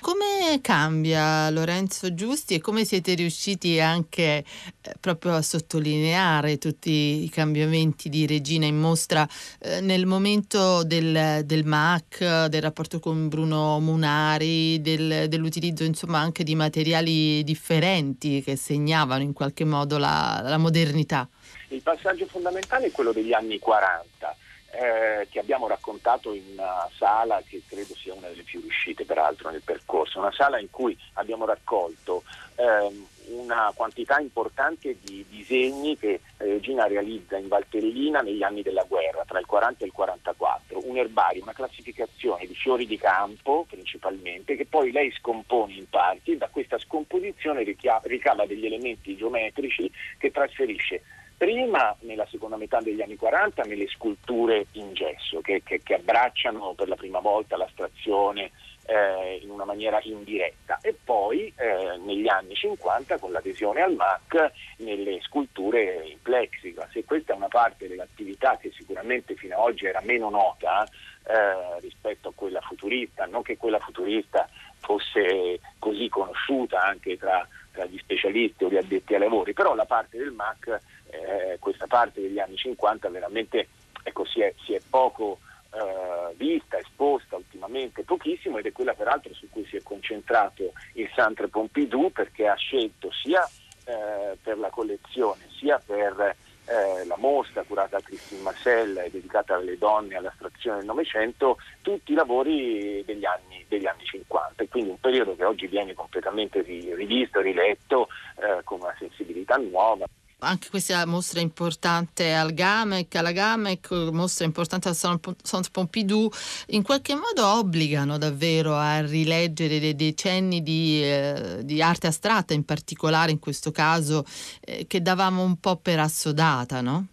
Come 0.02 0.62
cambia 0.62 1.52
Lorenzo 1.52 2.16
Giusti 2.16 2.56
e 2.56 2.60
come 2.60 2.86
siete 2.86 3.14
riusciti 3.14 3.80
anche 3.80 4.44
eh, 4.82 4.94
proprio 5.00 5.36
a 5.36 5.44
sottolineare 5.44 6.58
tutti 6.58 7.24
i 7.24 7.30
cambiamenti 7.30 8.10
di 8.10 8.26
Regina 8.26 8.66
in 8.66 8.80
mostra 8.80 9.28
eh, 9.60 9.80
nel 9.80 10.08
momento 10.08 10.84
del, 10.84 11.42
del, 11.46 11.66
MAC, 11.66 12.48
del 12.48 12.62
rapporto 12.64 13.00
con 13.00 13.28
Bruno 13.28 13.80
Munari, 13.80 14.82
del, 14.82 15.28
dell'utilizzo 15.30 15.84
insomma 15.84 16.18
anche 16.18 16.44
di 16.44 16.56
materiali 16.56 17.44
differenti 17.44 18.42
che 18.42 18.56
segnavano 18.56 19.22
in 19.22 19.34
qualche 19.34 19.66
modo 19.66 20.00
la, 20.00 20.42
la 20.44 20.58
modernità? 20.58 21.30
Il 21.68 21.84
passaggio 21.84 22.26
fondamentale 22.26 22.88
è 22.88 22.92
quello 22.92 23.12
degli 23.12 23.34
anni 23.34 23.60
40 23.60 24.36
eh, 24.72 25.28
che 25.30 25.40
abbiamo 25.40 25.68
raccontato 25.68 26.34
in 26.34 26.44
una 26.54 26.90
sala 26.98 27.42
che 27.48 27.62
credo 27.68 27.94
sia 27.96 28.14
una 28.14 28.30
delle 28.30 28.44
più 28.44 28.62
riuscite 28.62 29.06
peraltro 29.06 29.50
nel 29.50 29.62
percorso, 29.64 30.20
una 30.20 30.32
sala 30.32 30.60
in 30.60 30.70
cui 30.70 30.98
abbiamo 31.14 31.46
raccolto 31.46 32.24
ehm, 32.56 33.08
una 33.28 33.72
quantità 33.76 34.20
importante 34.20 34.98
di 35.02 35.26
disegni 35.30 35.98
che 35.98 36.22
Regina 36.38 36.88
realizza 36.88 37.38
in 37.38 37.48
Valtellina 37.48 38.22
negli 38.22 38.44
anni 38.44 38.62
della 38.62 38.86
guerra, 38.88 39.24
tra 39.26 39.40
il 39.40 39.46
40 39.46 39.84
e 39.84 39.88
il 39.88 39.94
44, 39.94 40.88
un 40.88 40.98
erbario, 40.98 41.44
una 41.44 41.54
classificazione 41.54 42.46
di 42.48 42.56
fiori 42.56 42.86
di 42.86 42.98
campo 42.98 43.66
principalmente, 43.70 44.56
che 44.56 44.66
poi 44.66 44.92
lei 44.92 45.12
scompone 45.12 45.74
in 45.74 45.90
parti 45.90 46.32
e 46.32 46.38
da 46.38 46.50
questa 46.50 46.78
scomposizione 46.80 47.64
ricava 47.64 48.46
degli 48.46 48.66
elementi 48.66 49.16
geometrici 49.16 49.92
che 50.18 50.32
trasferisce 50.32 51.02
prima 51.42 51.96
nella 52.02 52.28
seconda 52.30 52.56
metà 52.56 52.82
degli 52.82 53.02
anni 53.02 53.16
40 53.16 53.64
nelle 53.64 53.88
sculture 53.88 54.68
in 54.74 54.94
gesso 54.94 55.42
che, 55.42 55.64
che, 55.64 55.82
che 55.82 55.96
abbracciano 55.96 56.76
per 56.76 56.88
la 56.88 56.96
prima 56.96 57.18
volta 57.18 57.58
l'astrazione 57.58 58.52
eh, 58.86 59.40
in 59.42 59.50
una 59.50 59.66
maniera 59.66 60.00
indiretta. 60.04 60.78
E 60.84 60.96
poi 61.04 61.52
eh, 61.56 61.98
negli 62.06 62.28
anni 62.28 62.54
50 62.54 63.18
con 63.18 63.32
l'adesione 63.32 63.82
al 63.82 63.96
MAC 63.96 64.52
nelle 64.78 65.20
sculture 65.22 66.06
in 66.06 66.22
plexiglass 66.22 66.96
e 66.96 67.06
questa 67.06 67.34
è 67.34 67.36
una 67.36 67.48
parte 67.48 67.88
dell'attività 67.88 68.58
che 68.58 68.72
sicuramente 68.78 69.34
fino 69.34 69.56
ad 69.56 69.62
oggi 69.64 69.88
era 69.88 70.02
meno 70.04 70.30
nota 70.30 70.84
eh, 70.84 71.80
rispetto 71.80 72.30
a 72.30 72.34
quella 72.36 72.62
futurista, 72.62 73.26
non 73.26 73.42
che 73.42 73.58
quella 73.58 73.80
futurista 73.80 74.48
fosse 74.78 75.60
così 75.80 76.08
conosciuta 76.08 76.84
anche 76.84 77.18
tra, 77.18 77.48
tra 77.72 77.86
gli 77.86 77.98
specialisti 77.98 78.64
o 78.64 78.70
gli 78.70 78.78
addetti 78.78 79.16
ai 79.16 79.22
lavori, 79.22 79.54
però 79.54 79.74
la 79.74 79.86
parte 79.86 80.20
del 80.20 80.34
MAC 80.34 80.80
eh, 81.12 81.58
questa 81.60 81.88
parte 81.88 82.22
degli 82.22 82.40
anni 82.40 82.56
50 82.56 83.10
veramente 83.10 83.68
ecco, 84.04 84.26
si, 84.26 84.42
è, 84.42 84.54
si, 84.64 84.74
è, 84.74 84.82
poco 84.90 85.40
eh, 85.74 86.34
vista, 86.36 86.78
esposta 86.78 87.36
ultimamente 87.36 88.04
pochissimo 88.04 88.58
ed 88.58 88.66
è 88.66 88.72
quella 88.72 88.94
peraltro 88.94 89.34
su 89.34 89.50
cui 89.50 89.66
si 89.66 89.78
è 89.78 89.84
concentrato 89.84 90.74
il 90.94 91.10
Centre 91.14 91.48
Pompidou 91.48 92.12
perché 92.12 92.48
ha 92.48 92.56
scelto 92.56 93.12
sia 93.12 93.48
eh, 93.86 94.38
per 94.42 94.58
la 94.58 94.70
collezione 94.70 95.48
sia 95.58 95.80
per 95.84 96.36
eh, 96.66 97.06
la 97.06 97.18
mostra 97.18 97.64
curata 97.64 97.98
da 97.98 98.04
Christine 98.04 98.42
Marcel 98.42 98.98
e 98.98 99.10
dedicata 99.10 99.56
alle 99.56 99.78
donne 99.78 100.16
all'astrazione 100.16 100.78
del 100.78 100.86
Novecento, 100.86 101.58
tutti 101.82 102.12
i 102.12 102.16
lavori 102.16 103.04
degli 103.06 103.26
anni, 103.26 103.66
degli 103.68 103.88
anni, 103.88 104.06
50 104.06 104.64
e 104.64 104.70
quindi 104.70 104.92
un 104.92 105.00
periodo 105.00 105.36
che 105.36 105.44
oggi 105.44 105.68
viene 105.68 105.94
completamente 105.94 106.62
rivisto, 106.62 107.42
riletto 107.42 108.08
eh, 108.38 108.64
con 108.64 108.80
una 108.80 108.96
sensibilità 108.98 109.58
nuova 109.58 110.06
anche 110.42 110.70
questa 110.70 111.06
mostra 111.06 111.40
importante 111.40 112.34
al 112.34 112.54
GAMEC, 112.54 113.16
alla 113.16 113.32
GAMEC, 113.32 113.92
mostra 114.12 114.46
importante 114.46 114.88
al 114.88 114.96
Centre 114.96 115.72
Pompidou, 115.72 116.30
in 116.68 116.84
qualche 116.84 117.16
modo 117.16 117.46
obbligano 117.46 118.18
davvero 118.18 118.76
a 118.76 119.02
rileggere 119.02 119.80
dei 119.80 119.96
decenni 119.96 120.62
di, 120.64 121.02
eh, 121.04 121.60
di 121.64 121.82
arte 121.82 122.08
astratta, 122.08 122.54
in 122.54 122.66
particolare 122.66 123.32
in 123.32 123.40
questo 123.40 123.72
caso, 123.72 124.26
eh, 124.62 124.86
che 124.88 125.02
davamo 125.02 125.44
un 125.44 125.60
po' 125.60 125.78
per 125.78 126.00
assodata, 126.00 126.82
no? 126.82 127.08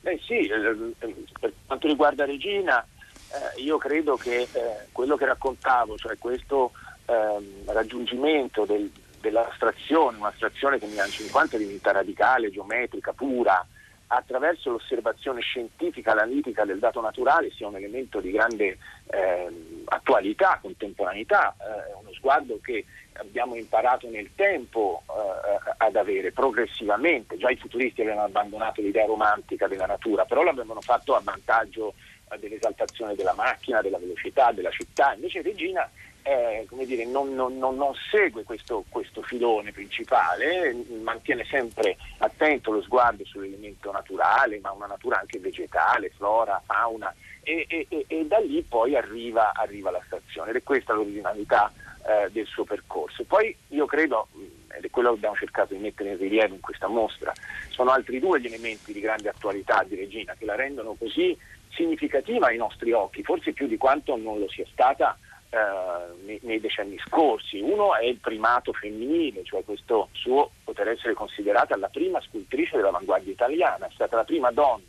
Beh 0.00 0.20
sì, 0.26 0.40
eh, 0.40 1.16
per 1.40 1.52
quanto 1.66 1.86
riguarda 1.86 2.26
Regina, 2.26 2.86
eh, 3.32 3.62
io 3.62 3.78
credo 3.78 4.16
che 4.16 4.42
eh, 4.42 4.88
quello 4.92 5.16
che 5.16 5.24
raccontavo, 5.24 5.96
cioè 5.96 6.18
questo 6.18 6.72
ehm, 7.06 7.72
raggiungimento 7.72 8.66
del, 8.66 8.90
dell'astrazione, 9.24 10.18
un'astrazione 10.18 10.78
che 10.78 10.86
negli 10.86 10.98
anni 10.98 11.10
50 11.10 11.56
diventa 11.56 11.92
radicale, 11.92 12.50
geometrica, 12.50 13.12
pura, 13.12 13.66
attraverso 14.06 14.70
l'osservazione 14.70 15.40
scientifica, 15.40 16.12
analitica 16.12 16.64
del 16.64 16.78
dato 16.78 17.00
naturale 17.00 17.50
sia 17.50 17.66
un 17.66 17.76
elemento 17.76 18.20
di 18.20 18.30
grande 18.30 18.76
eh, 19.06 19.82
attualità, 19.86 20.58
contemporaneità, 20.60 21.56
eh, 21.58 21.94
uno 22.00 22.12
sguardo 22.12 22.58
che 22.62 22.84
abbiamo 23.14 23.56
imparato 23.56 24.08
nel 24.08 24.30
tempo 24.34 25.02
eh, 25.08 25.72
ad 25.78 25.96
avere 25.96 26.32
progressivamente. 26.32 27.38
Già 27.38 27.48
i 27.50 27.56
futuristi 27.56 28.02
avevano 28.02 28.26
abbandonato 28.26 28.82
l'idea 28.82 29.06
romantica 29.06 29.66
della 29.66 29.86
natura, 29.86 30.26
però 30.26 30.42
l'avevano 30.42 30.82
fatto 30.82 31.14
a 31.14 31.22
vantaggio 31.24 31.94
eh, 32.30 32.38
dell'esaltazione 32.38 33.14
della 33.14 33.34
macchina, 33.34 33.80
della 33.80 33.98
velocità, 33.98 34.52
della 34.52 34.70
città. 34.70 35.14
Invece 35.14 35.40
Regina 35.40 35.90
eh, 36.26 36.66
dire, 36.86 37.04
non, 37.04 37.34
non, 37.34 37.58
non, 37.58 37.92
segue 38.10 38.44
questo, 38.44 38.84
questo, 38.88 39.20
filone 39.22 39.72
principale, 39.72 40.74
mantiene 41.02 41.44
sempre 41.44 41.96
attento 42.18 42.72
lo 42.72 42.80
sguardo 42.80 43.24
sull'elemento 43.26 43.92
naturale, 43.92 44.58
ma 44.60 44.72
una 44.72 44.86
natura 44.86 45.20
anche 45.20 45.38
vegetale, 45.38 46.10
flora, 46.16 46.62
fauna, 46.64 47.14
e, 47.42 47.66
e, 47.68 48.04
e 48.06 48.26
da 48.26 48.38
lì 48.38 48.62
poi 48.62 48.96
arriva, 48.96 49.52
arriva, 49.54 49.90
la 49.90 50.02
stazione 50.06 50.50
ed 50.50 50.56
è 50.56 50.62
questa 50.62 50.94
l'originalità 50.94 51.70
eh, 52.06 52.30
del 52.30 52.46
suo 52.46 52.64
percorso. 52.64 53.24
Poi 53.24 53.54
io 53.68 53.84
credo, 53.84 54.28
ed 54.74 54.82
è 54.82 54.88
quello 54.88 55.10
che 55.10 55.16
abbiamo 55.16 55.36
cercato 55.36 55.74
di 55.74 55.80
mettere 55.80 56.12
in 56.12 56.16
rilievo 56.16 56.54
in 56.54 56.60
questa 56.60 56.88
mostra, 56.88 57.34
sono 57.68 57.90
altri 57.90 58.18
due 58.18 58.40
gli 58.40 58.46
elementi 58.46 58.94
di 58.94 59.00
grande 59.00 59.28
attualità 59.28 59.84
di 59.86 59.94
Regina 59.94 60.34
che 60.38 60.46
la 60.46 60.54
rendono 60.54 60.94
così 60.94 61.36
significativa 61.68 62.46
ai 62.46 62.56
nostri 62.56 62.92
occhi, 62.92 63.22
forse 63.22 63.52
più 63.52 63.66
di 63.66 63.76
quanto 63.76 64.16
non 64.16 64.38
lo 64.38 64.48
sia 64.48 64.64
stata 64.70 65.18
eh, 65.50 66.38
nei, 66.42 66.60
decenni 66.60 66.98
scorsi. 66.98 67.60
Uno 67.60 67.94
è 67.96 68.04
il 68.04 68.18
primato 68.18 68.72
femminile, 68.72 69.44
cioè 69.44 69.64
questo 69.64 70.08
suo 70.12 70.50
poter 70.64 70.88
essere 70.88 71.14
considerata 71.14 71.76
la 71.76 71.88
prima 71.88 72.20
scultrice 72.20 72.76
dell'avanguardia 72.76 73.32
italiana, 73.32 73.86
è 73.86 73.90
stata 73.92 74.16
la 74.16 74.24
prima 74.24 74.50
donna 74.50 74.82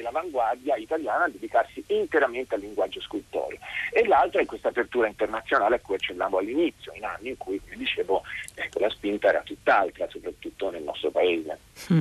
dell'avanguardia 0.00 0.76
italiana 0.76 1.24
a 1.24 1.28
dedicarsi 1.28 1.84
interamente 1.88 2.54
al 2.54 2.60
linguaggio 2.60 3.00
scultoreo. 3.00 3.58
E 3.92 4.06
l'altra 4.06 4.40
è 4.40 4.46
questa 4.46 4.68
apertura 4.68 5.06
internazionale 5.06 5.76
a 5.76 5.80
cui 5.80 5.94
accennavo 5.94 6.38
all'inizio, 6.38 6.92
in 6.94 7.04
anni 7.04 7.28
in 7.28 7.36
cui, 7.36 7.60
come 7.60 7.76
dicevo, 7.76 8.22
ecco, 8.54 8.78
la 8.78 8.90
spinta 8.90 9.28
era 9.28 9.42
tutt'altra, 9.42 10.08
soprattutto 10.08 10.70
nel 10.70 10.82
nostro 10.82 11.10
paese. 11.10 11.58
Mm. 11.92 12.00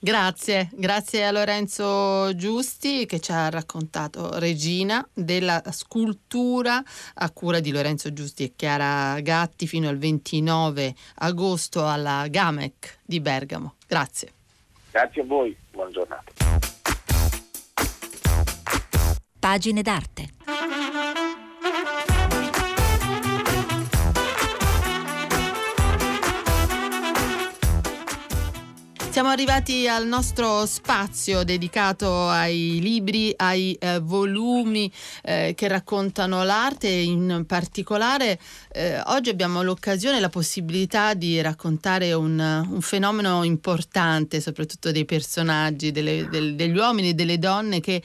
Grazie, 0.00 0.68
grazie 0.72 1.26
a 1.26 1.30
Lorenzo 1.30 2.34
Giusti 2.34 3.06
che 3.06 3.20
ci 3.20 3.32
ha 3.32 3.48
raccontato 3.48 4.38
Regina 4.38 5.06
della 5.12 5.62
scultura 5.70 6.82
a 7.14 7.30
cura 7.30 7.60
di 7.60 7.72
Lorenzo 7.72 8.12
Giusti 8.12 8.44
e 8.44 8.52
Chiara 8.54 9.18
Gatti 9.20 9.66
fino 9.66 9.88
al 9.88 9.98
29 9.98 10.94
agosto 11.16 11.86
alla 11.86 12.26
GAMEC 12.28 12.98
di 13.02 13.20
Bergamo. 13.20 13.74
Grazie. 13.86 14.32
Grazie 14.90 15.22
a 15.22 15.24
voi, 15.24 15.56
buona 15.70 15.90
giornata. 15.90 16.77
Pagine 19.38 19.82
d'arte. 19.82 20.30
Siamo 29.10 29.32
arrivati 29.32 29.88
al 29.88 30.06
nostro 30.06 30.64
spazio 30.64 31.42
dedicato 31.42 32.28
ai 32.28 32.78
libri, 32.80 33.34
ai 33.36 33.74
eh, 33.74 33.98
volumi 33.98 34.92
eh, 35.24 35.54
che 35.56 35.66
raccontano 35.66 36.44
l'arte. 36.44 36.88
In 36.88 37.44
particolare 37.44 38.38
eh, 38.70 39.00
oggi 39.06 39.30
abbiamo 39.30 39.62
l'occasione 39.62 40.18
e 40.18 40.20
la 40.20 40.28
possibilità 40.28 41.14
di 41.14 41.40
raccontare 41.40 42.12
un, 42.12 42.38
un 42.38 42.80
fenomeno 42.80 43.42
importante, 43.42 44.40
soprattutto 44.40 44.92
dei 44.92 45.04
personaggi, 45.04 45.90
delle, 45.90 46.28
del, 46.28 46.54
degli 46.54 46.76
uomini 46.76 47.08
e 47.08 47.14
delle 47.14 47.40
donne 47.40 47.80
che 47.80 48.00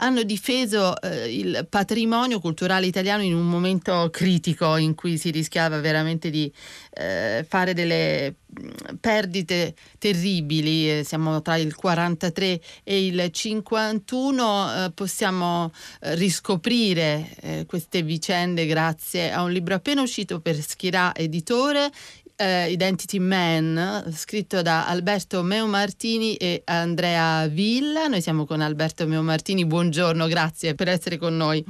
hanno 0.00 0.22
difeso 0.22 1.00
eh, 1.00 1.36
il 1.36 1.66
patrimonio 1.68 2.40
culturale 2.40 2.86
italiano 2.86 3.22
in 3.22 3.34
un 3.34 3.48
momento 3.48 4.08
critico 4.10 4.76
in 4.76 4.94
cui 4.94 5.16
si 5.18 5.30
rischiava 5.30 5.80
veramente 5.80 6.30
di 6.30 6.52
eh, 6.90 7.44
fare 7.48 7.74
delle 7.74 8.36
mm, 8.60 8.96
perdite 9.00 9.74
terribili, 9.98 11.02
siamo 11.04 11.42
tra 11.42 11.56
il 11.56 11.74
43 11.74 12.60
e 12.84 13.06
il 13.06 13.28
51, 13.30 14.84
eh, 14.84 14.90
possiamo 14.92 15.72
eh, 16.00 16.14
riscoprire 16.14 17.34
eh, 17.40 17.64
queste 17.66 18.02
vicende 18.02 18.66
grazie 18.66 19.32
a 19.32 19.42
un 19.42 19.50
libro 19.50 19.74
appena 19.74 20.02
uscito 20.02 20.40
per 20.40 20.60
Schirà 20.60 21.14
Editore, 21.14 21.90
eh, 22.38 22.70
Identity 22.70 23.18
Man, 23.18 24.04
scritto 24.12 24.62
da 24.62 24.86
Alberto 24.86 25.42
Meo 25.42 25.66
Martini 25.66 26.36
e 26.36 26.62
Andrea 26.66 27.48
Villa. 27.48 28.06
Noi 28.06 28.20
siamo 28.20 28.46
con 28.46 28.60
Alberto 28.60 29.06
Meo 29.08 29.22
Martini, 29.22 29.66
buongiorno, 29.66 30.28
grazie 30.28 30.74
per 30.76 30.88
essere 30.88 31.16
con 31.16 31.36
noi. 31.36 31.64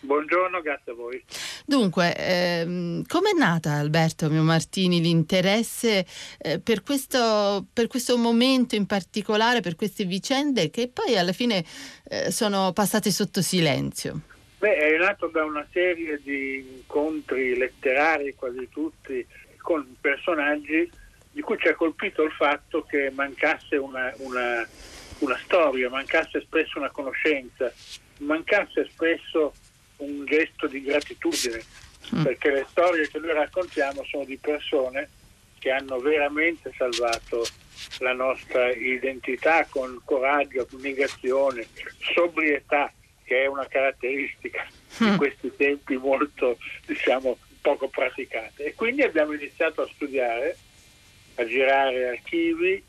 Buongiorno, 0.00 0.60
grazie 0.60 0.92
a 0.92 0.94
voi. 0.94 1.22
Dunque, 1.64 2.14
ehm, 2.16 3.04
com'è 3.06 3.32
nata 3.36 3.72
Alberto 3.72 4.28
Mio 4.28 4.42
Martini 4.42 5.00
l'interesse 5.00 6.04
eh, 6.38 6.60
per, 6.60 6.82
questo, 6.82 7.66
per, 7.72 7.86
questo, 7.88 8.16
momento 8.16 8.74
in 8.74 8.86
particolare, 8.86 9.60
per 9.60 9.76
queste 9.76 10.04
vicende 10.04 10.70
che 10.70 10.88
poi 10.88 11.16
alla 11.16 11.32
fine 11.32 11.64
eh, 12.08 12.30
sono 12.30 12.72
passate 12.72 13.10
sotto 13.10 13.40
silenzio? 13.40 14.20
Beh, 14.58 14.76
è 14.76 14.96
nato 14.98 15.28
da 15.28 15.44
una 15.44 15.66
serie 15.72 16.20
di 16.22 16.64
incontri 16.78 17.56
letterari, 17.56 18.34
quasi 18.34 18.68
tutti, 18.68 19.24
con 19.68 19.96
personaggi 20.00 20.90
di 21.30 21.42
cui 21.42 21.58
ci 21.58 21.68
ha 21.68 21.74
colpito 21.74 22.22
il 22.22 22.32
fatto 22.32 22.82
che 22.84 23.10
mancasse 23.10 23.76
una, 23.76 24.10
una 24.16 24.66
una 25.18 25.38
storia, 25.42 25.88
mancasse 25.88 26.40
spesso 26.40 26.78
una 26.78 26.90
conoscenza, 26.90 27.72
mancasse 28.18 28.88
spesso 28.90 29.52
un 29.98 30.24
gesto 30.26 30.66
di 30.66 30.82
gratitudine, 30.82 31.62
mm. 32.14 32.22
perché 32.22 32.50
le 32.50 32.66
storie 32.68 33.08
che 33.08 33.18
noi 33.18 33.32
raccontiamo 33.32 34.04
sono 34.04 34.24
di 34.24 34.36
persone 34.36 35.08
che 35.58 35.70
hanno 35.70 35.98
veramente 35.98 36.72
salvato 36.76 37.44
la 37.98 38.12
nostra 38.12 38.70
identità 38.70 39.66
con 39.68 40.00
coraggio, 40.04 40.66
abnegazione, 40.70 41.66
sobrietà, 42.14 42.92
che 43.24 43.42
è 43.42 43.46
una 43.46 43.66
caratteristica 43.66 44.66
mm. 45.02 45.10
di 45.10 45.16
questi 45.16 45.52
tempi 45.56 45.96
molto, 45.96 46.58
diciamo, 46.86 47.38
poco 47.68 47.88
praticate. 47.88 48.64
E 48.64 48.74
quindi 48.74 49.02
abbiamo 49.02 49.34
iniziato 49.34 49.82
a 49.82 49.88
studiare, 49.92 50.56
a 51.34 51.44
girare 51.44 52.08
archivi, 52.08 52.82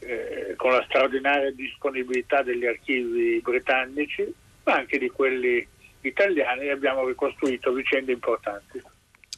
eh, 0.00 0.54
con 0.56 0.72
la 0.72 0.82
straordinaria 0.88 1.52
disponibilità 1.52 2.42
degli 2.42 2.66
archivi 2.66 3.40
britannici, 3.40 4.26
ma 4.64 4.74
anche 4.74 4.98
di 4.98 5.08
quelli 5.08 5.64
italiani, 6.00 6.64
e 6.64 6.70
abbiamo 6.70 7.06
ricostruito 7.06 7.72
vicende 7.72 8.10
importanti. 8.10 8.82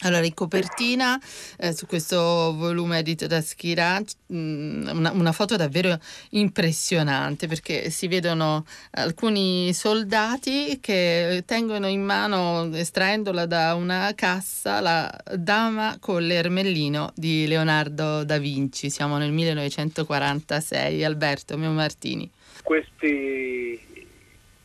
Allora, 0.00 0.26
in 0.26 0.34
copertina 0.34 1.18
eh, 1.58 1.72
su 1.72 1.86
questo 1.86 2.18
volume 2.54 2.98
edito 2.98 3.26
da 3.26 3.40
Schira, 3.40 3.98
mm, 4.30 4.88
una, 4.88 5.10
una, 5.12 5.32
foto 5.32 5.56
davvero 5.56 5.98
impressionante 6.30 7.46
perché 7.46 7.88
si 7.88 8.06
vedono 8.06 8.66
alcuni 8.90 9.72
soldati 9.72 10.80
che 10.80 11.44
tengono 11.46 11.88
in 11.88 12.02
mano, 12.02 12.68
estraendola 12.74 13.46
da 13.46 13.74
una 13.74 14.12
cassa, 14.14 14.80
la 14.80 15.10
Dama 15.34 15.96
con 15.98 16.22
l'ermellino 16.26 17.10
di 17.14 17.46
Leonardo 17.46 18.22
da 18.24 18.36
Vinci. 18.36 18.90
Siamo 18.90 19.16
nel 19.16 19.32
1946. 19.32 21.04
Alberto 21.04 21.56
Mio 21.56 21.70
Martini. 21.70 22.30
Questi 22.62 23.80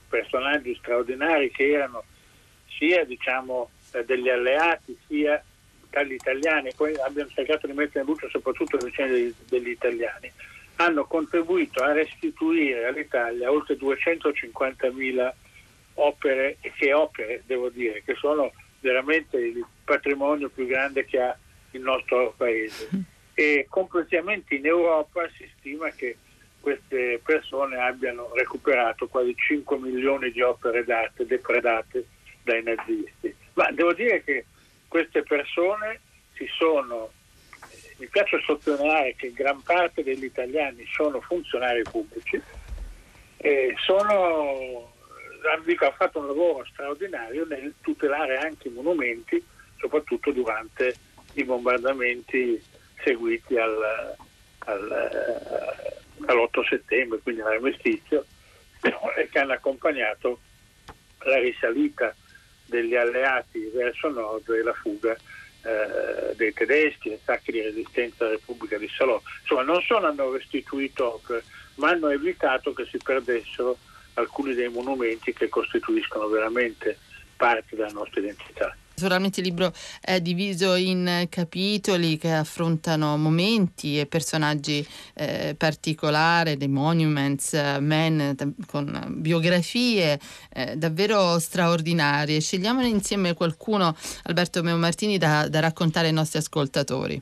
personaggi 0.09 0.75
straordinari 0.79 1.51
che 1.51 1.71
erano 1.71 2.03
sia, 2.67 3.05
diciamo, 3.05 3.69
degli 4.05 4.29
alleati 4.29 4.97
sia 5.07 5.43
dagli 5.89 6.13
italiani, 6.13 6.71
poi 6.75 6.95
abbiamo 6.95 7.29
cercato 7.29 7.67
di 7.67 7.73
mettere 7.73 7.99
in 7.99 8.05
luce 8.05 8.29
soprattutto 8.29 8.77
le 8.77 8.85
vicende 8.85 9.33
degli 9.49 9.69
italiani, 9.69 10.31
hanno 10.77 11.05
contribuito 11.05 11.83
a 11.83 11.91
restituire 11.91 12.85
all'Italia 12.87 13.51
oltre 13.51 13.75
250.000 13.75 15.31
opere, 15.95 16.57
che 16.75 16.93
opere 16.93 17.43
devo 17.45 17.69
dire, 17.69 18.01
che 18.03 18.15
sono 18.15 18.51
veramente 18.79 19.37
il 19.37 19.65
patrimonio 19.83 20.49
più 20.49 20.65
grande 20.65 21.05
che 21.05 21.19
ha 21.19 21.37
il 21.71 21.81
nostro 21.81 22.33
paese. 22.35 22.89
E 23.33 23.65
complessivamente 23.69 24.55
in 24.55 24.65
Europa 24.65 25.27
si 25.37 25.49
stima 25.57 25.89
che 25.89 26.17
queste 26.59 27.19
persone 27.23 27.77
abbiano 27.77 28.31
recuperato 28.33 29.07
quasi 29.07 29.33
5 29.35 29.77
milioni 29.79 30.31
di 30.31 30.41
opere 30.41 30.83
d'arte 30.83 31.25
depredate 31.25 32.05
dai 32.43 32.63
nazisti. 32.63 33.35
Ma 33.53 33.69
devo 33.71 33.93
dire 33.93 34.23
che 34.23 34.45
queste 34.87 35.23
persone 35.23 35.99
si 36.33 36.47
sono, 36.57 37.11
mi 37.97 38.07
piace 38.07 38.39
sottolineare 38.41 39.15
che 39.15 39.31
gran 39.31 39.61
parte 39.61 40.03
degli 40.03 40.23
italiani 40.23 40.85
sono 40.91 41.19
funzionari 41.21 41.83
pubblici 41.83 42.41
e 43.37 43.73
sono, 43.77 44.93
dico, 45.65 45.85
hanno 45.85 45.95
fatto 45.97 46.19
un 46.19 46.27
lavoro 46.27 46.65
straordinario 46.65 47.45
nel 47.45 47.73
tutelare 47.81 48.37
anche 48.37 48.67
i 48.67 48.71
monumenti, 48.71 49.43
soprattutto 49.77 50.31
durante 50.31 50.95
i 51.33 51.43
bombardamenti 51.43 52.61
seguiti 53.03 53.57
al, 53.57 54.15
al, 54.59 54.91
all'8 56.25 56.67
settembre, 56.67 57.19
quindi 57.19 57.41
all'armistizio, 57.41 58.25
e 58.81 59.29
che 59.29 59.39
hanno 59.39 59.53
accompagnato 59.53 60.39
la 61.23 61.39
risalita 61.39 62.15
degli 62.71 62.95
alleati 62.95 63.69
verso 63.73 64.09
nord 64.09 64.49
e 64.49 64.63
la 64.63 64.73
fuga 64.73 65.13
eh, 65.13 66.33
dei 66.35 66.53
tedeschi, 66.53 67.09
gli 67.09 67.13
attacchi 67.13 67.51
di 67.51 67.61
resistenza 67.61 68.23
alla 68.23 68.33
Repubblica 68.33 68.77
di 68.77 68.89
Salò. 68.97 69.21
Insomma, 69.41 69.63
non 69.63 69.81
solo 69.81 70.07
hanno 70.07 70.31
restituito 70.31 71.21
ma 71.75 71.89
hanno 71.89 72.09
evitato 72.09 72.73
che 72.73 72.85
si 72.85 72.97
perdessero 72.97 73.77
alcuni 74.15 74.53
dei 74.53 74.69
monumenti 74.69 75.33
che 75.33 75.49
costituiscono 75.49 76.27
veramente 76.27 76.97
parte 77.35 77.75
della 77.75 77.91
nostra 77.91 78.21
identità. 78.21 78.75
Naturalmente 78.95 79.39
il 79.39 79.47
libro 79.47 79.73
è 79.99 80.19
diviso 80.19 80.75
in 80.75 81.25
capitoli 81.29 82.17
che 82.17 82.31
affrontano 82.31 83.17
momenti 83.17 83.99
e 83.99 84.05
personaggi 84.05 84.85
eh, 85.15 85.55
particolari, 85.57 86.57
dei 86.57 86.67
monuments, 86.67 87.53
eh, 87.53 87.79
men 87.79 88.35
con 88.67 89.05
biografie 89.17 90.19
eh, 90.53 90.75
davvero 90.75 91.39
straordinarie. 91.39 92.39
Scegliamone 92.39 92.87
insieme 92.87 93.33
qualcuno, 93.33 93.95
Alberto 94.23 94.61
Meo 94.61 94.77
Martini, 94.77 95.17
da, 95.17 95.47
da 95.47 95.59
raccontare 95.59 96.07
ai 96.07 96.13
nostri 96.13 96.37
ascoltatori. 96.39 97.21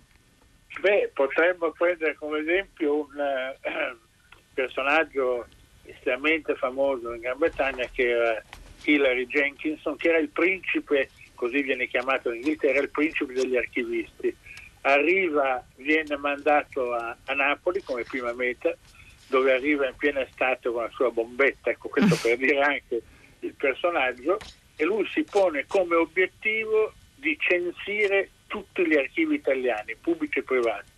Beh, 0.82 1.12
potremmo 1.14 1.72
prendere 1.72 2.16
come 2.16 2.40
esempio 2.40 3.08
un 3.08 3.20
eh, 3.20 3.58
personaggio 4.54 5.46
estremamente 5.84 6.56
famoso 6.56 7.14
in 7.14 7.22
Gran 7.22 7.38
Bretagna 7.38 7.86
che 7.92 8.10
era 8.10 8.42
Hillary 8.84 9.28
Jenkinson, 9.28 9.98
che 9.98 10.10
era 10.10 10.18
il 10.20 10.30
principe 10.30 11.10
così 11.40 11.62
viene 11.62 11.88
chiamato 11.88 12.32
in 12.32 12.42
Inghilterra, 12.42 12.82
il 12.82 12.90
principe 12.90 13.32
degli 13.32 13.56
archivisti. 13.56 14.36
Arriva, 14.82 15.66
viene 15.78 16.18
mandato 16.18 16.94
a, 16.94 17.16
a 17.26 17.34
Napoli 17.34 17.82
come 17.82 18.04
prima 18.04 18.34
meta, 18.34 18.76
dove 19.28 19.54
arriva 19.54 19.88
in 19.88 19.96
piena 19.96 20.20
estate 20.20 20.70
con 20.70 20.84
la 20.84 20.90
sua 20.90 21.10
bombetta, 21.12 21.70
ecco 21.70 21.88
questo 21.88 22.18
per 22.22 22.36
dire 22.38 22.60
anche 22.60 23.02
il 23.40 23.54
personaggio, 23.54 24.38
e 24.76 24.84
lui 24.84 25.08
si 25.14 25.24
pone 25.24 25.64
come 25.66 25.96
obiettivo 25.96 26.92
di 27.16 27.38
censire 27.40 28.32
tutti 28.48 28.86
gli 28.86 28.98
archivi 28.98 29.36
italiani, 29.36 29.96
pubblici 29.96 30.40
e 30.40 30.44
privati. 30.44 30.92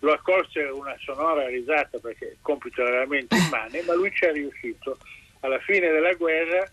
Lo 0.00 0.12
accolse 0.12 0.60
una 0.64 0.96
sonora 0.98 1.48
risata 1.48 1.98
perché 1.98 2.26
il 2.26 2.38
compito 2.42 2.82
era 2.82 2.90
veramente 2.90 3.36
immane, 3.40 3.80
ma 3.82 3.94
lui 3.94 4.12
ci 4.12 4.26
è 4.26 4.32
riuscito. 4.32 4.98
Alla 5.40 5.58
fine 5.60 5.90
della 5.90 6.12
guerra 6.12 6.70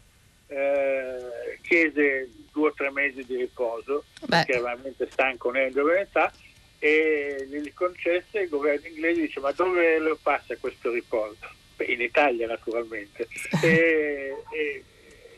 eh, 0.47 1.59
chiese 1.61 2.29
due 2.51 2.69
o 2.69 2.73
tre 2.73 2.91
mesi 2.91 3.23
di 3.25 3.35
riposo, 3.35 4.05
Beh. 4.21 4.27
perché 4.27 4.51
era 4.53 4.61
veramente 4.61 5.07
stanco 5.11 5.51
nella 5.51 5.71
gioventà, 5.71 6.31
e 6.79 7.47
gli 7.49 7.73
concesse 7.73 8.41
il 8.41 8.49
governo 8.49 8.87
inglese 8.87 9.21
dice 9.21 9.39
ma 9.39 9.51
dove 9.51 9.97
lo 9.99 10.17
passa 10.21 10.55
questo 10.57 10.91
riposo? 10.91 11.37
Beh, 11.75 11.85
in 11.85 12.01
Italia 12.01 12.47
naturalmente. 12.47 13.27
e, 13.61 14.35
e, 14.51 14.83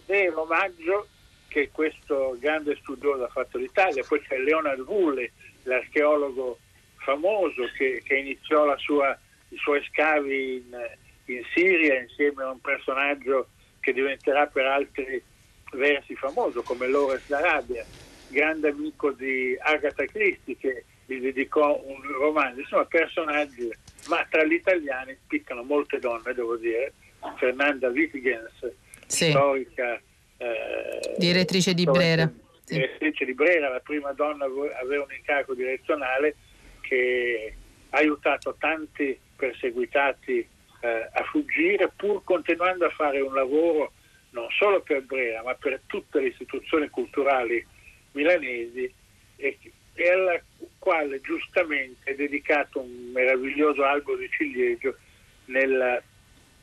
ed 0.06 0.16
è 0.16 0.30
l'omaggio 0.30 1.08
che 1.48 1.70
questo 1.72 2.38
grande 2.40 2.78
studioso 2.82 3.24
ha 3.24 3.30
fatto 3.30 3.58
l'Italia, 3.58 4.04
poi 4.08 4.22
c'è 4.22 4.38
Leonard 4.38 4.80
Woolley, 4.82 5.32
l'archeologo 5.64 6.60
famoso 6.98 7.64
che, 7.78 8.02
che 8.04 8.16
iniziò 8.16 8.78
sua, 8.78 9.18
i 9.50 9.58
suoi 9.58 9.84
scavi 9.90 10.56
in, 10.56 10.90
in 11.26 11.42
Siria 11.54 12.00
insieme 12.00 12.44
a 12.44 12.52
un 12.52 12.62
personaggio 12.62 13.50
che 13.88 13.94
diventerà 13.94 14.48
per 14.48 14.66
altri 14.66 15.24
versi 15.72 16.14
famoso 16.16 16.62
come 16.62 16.90
Lawrence 16.90 17.24
d'Arabia, 17.28 17.86
grande 18.28 18.68
amico 18.68 19.12
di 19.12 19.56
Agatha 19.62 20.04
Christie 20.04 20.58
che 20.58 20.84
gli 21.06 21.22
dedicò 21.22 21.82
un 21.86 22.02
romanzo, 22.20 22.60
insomma 22.60 22.84
personaggi, 22.84 23.72
ma 24.10 24.28
tra 24.30 24.44
gli 24.44 24.56
italiani 24.56 25.18
spiccano 25.24 25.64
molte 25.64 26.00
donne, 26.00 26.34
devo 26.34 26.58
dire, 26.58 26.92
Fernanda 27.38 27.88
Wittgens, 27.88 28.74
sì. 29.06 29.30
storica 29.30 30.02
eh, 30.36 31.16
direttrice 31.18 31.74
di 31.74 31.86
Brera. 31.86 32.30
Direttrice 32.66 33.24
di 33.24 33.34
Brera, 33.34 33.70
la 33.70 33.80
prima 33.80 34.12
donna 34.12 34.44
aveva 34.44 35.04
un 35.04 35.14
incarico 35.16 35.54
direzionale 35.54 36.36
che 36.82 37.56
ha 37.92 37.98
aiutato 38.00 38.54
tanti 38.60 39.18
perseguitati 39.38 40.46
eh, 40.88 41.10
a 41.12 41.24
fuggire 41.24 41.92
pur 41.96 42.24
continuando 42.24 42.86
a 42.86 42.90
fare 42.90 43.20
un 43.20 43.34
lavoro 43.34 43.92
non 44.32 44.48
solo 44.52 44.82
per 44.82 45.04
Brera 45.04 45.44
ma 45.44 45.54
per 45.56 45.82
tutte 45.86 46.20
le 46.20 46.28
istituzioni 46.28 46.90
culturali 46.90 47.66
milanesi 48.12 48.92
e, 49.36 49.58
e 49.94 50.10
alla 50.10 50.40
quale 50.80 51.20
giustamente 51.22 52.12
è 52.12 52.16
dedicato 52.16 52.80
un 52.80 53.12
meraviglioso 53.12 53.84
albo 53.84 54.16
di 54.16 54.30
ciliegio 54.30 54.98
nella 55.46 56.02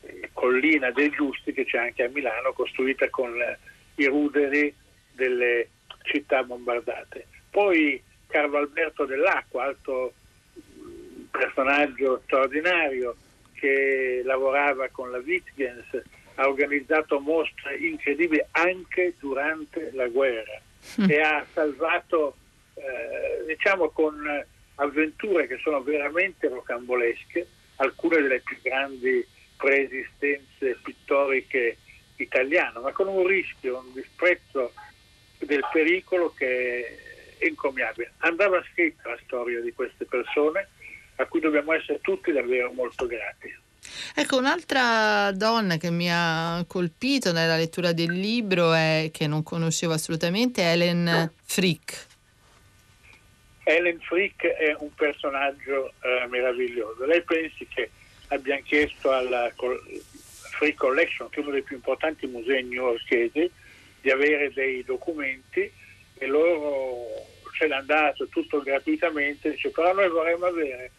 eh, 0.01 0.29
collina 0.33 0.91
dei 0.91 1.09
Giusti 1.09 1.53
che 1.53 1.65
c'è 1.65 1.77
anche 1.77 2.03
a 2.03 2.09
Milano 2.09 2.53
costruita 2.53 3.09
con 3.09 3.39
eh, 3.39 3.57
i 3.95 4.05
ruderi 4.05 4.73
delle 5.11 5.69
città 6.03 6.43
bombardate. 6.43 7.27
Poi 7.49 8.01
Carlo 8.27 8.57
Alberto 8.57 9.05
dell'Acqua, 9.05 9.63
altro 9.63 10.13
mm, 10.57 11.25
personaggio 11.31 12.21
straordinario 12.25 13.15
che 13.55 14.21
lavorava 14.23 14.89
con 14.89 15.11
la 15.11 15.17
Wittgens 15.17 16.01
ha 16.35 16.47
organizzato 16.47 17.19
mostre 17.19 17.77
incredibili 17.77 18.43
anche 18.51 19.15
durante 19.19 19.91
la 19.93 20.07
guerra 20.07 20.61
mm. 21.01 21.09
e 21.09 21.21
ha 21.21 21.45
salvato, 21.53 22.35
eh, 22.75 23.45
diciamo, 23.47 23.89
con 23.89 24.45
avventure 24.75 25.47
che 25.47 25.57
sono 25.57 25.81
veramente 25.81 26.49
rocambolesche, 26.49 27.47
alcune 27.77 28.21
delle 28.21 28.41
più 28.41 28.57
grandi 28.61 29.25
preesistenze 29.55 30.77
pittoriche 30.83 31.77
italiane, 32.17 32.79
ma 32.79 32.91
con 32.91 33.07
un 33.07 33.25
rischio, 33.25 33.79
un 33.79 33.93
disprezzo 33.93 34.73
del 35.39 35.63
pericolo 35.71 36.33
che 36.33 36.97
è 37.37 37.45
incommiabile. 37.47 38.13
Andava 38.19 38.63
scritta 38.71 39.09
la 39.09 39.19
storia 39.23 39.61
di 39.61 39.73
queste 39.73 40.05
persone 40.05 40.69
a 41.15 41.25
cui 41.25 41.39
dobbiamo 41.39 41.73
essere 41.73 41.99
tutti 42.01 42.31
davvero 42.31 42.71
molto 42.71 43.05
grati. 43.05 43.63
Ecco, 44.15 44.37
un'altra 44.37 45.31
donna 45.31 45.77
che 45.77 45.91
mi 45.91 46.07
ha 46.09 46.63
colpito 46.67 47.31
nella 47.31 47.55
lettura 47.55 47.91
del 47.93 48.11
libro 48.11 48.73
e 48.73 49.11
che 49.13 49.27
non 49.27 49.43
conoscevo 49.43 49.93
assolutamente 49.93 50.61
è 50.61 50.71
Ellen 50.71 51.31
Frick. 51.43 52.07
Ellen 53.63 53.99
Frick 53.99 54.45
è 54.45 54.75
un 54.79 54.93
personaggio 54.93 55.93
eh, 56.01 56.27
meraviglioso. 56.27 57.05
Lei 57.05 57.21
pensi 57.23 57.67
che 57.67 57.89
abbiamo 58.27 58.61
chiesto 58.63 59.11
alla 59.11 59.51
Frick 59.55 60.77
Collection, 60.77 61.29
che 61.29 61.39
è 61.39 61.43
uno 61.43 61.51
dei 61.51 61.63
più 61.63 61.75
importanti 61.75 62.27
musei 62.27 62.63
newyorkesi, 62.63 63.49
di 64.01 64.11
avere 64.11 64.53
dei 64.53 64.83
documenti 64.83 65.71
e 66.17 66.27
loro 66.27 67.05
ce 67.53 67.67
l'hanno 67.67 67.85
dato 67.85 68.27
tutto 68.27 68.61
gratuitamente, 68.61 69.51
dice 69.51 69.69
però 69.69 69.93
noi 69.93 70.09
vorremmo 70.09 70.45
avere 70.45 70.91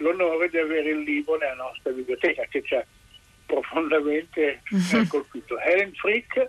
l'onore 0.00 0.48
di 0.48 0.58
avere 0.58 0.90
il 0.90 1.00
libro 1.00 1.36
nella 1.36 1.54
nostra 1.54 1.92
biblioteca 1.92 2.44
che 2.48 2.62
ci 2.62 2.74
ha 2.74 2.84
profondamente 3.46 4.62
uh-huh. 4.70 5.06
colpito. 5.06 5.58
Helen 5.58 5.92
Frick 5.94 6.48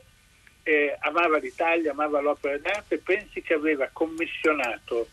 eh, 0.64 0.96
amava 1.00 1.38
l'Italia, 1.38 1.92
amava 1.92 2.22
l'opera 2.22 2.58
d'arte, 2.58 2.98
pensi 3.00 3.42
che 3.42 3.54
aveva 3.54 3.90
commissionato 3.92 5.08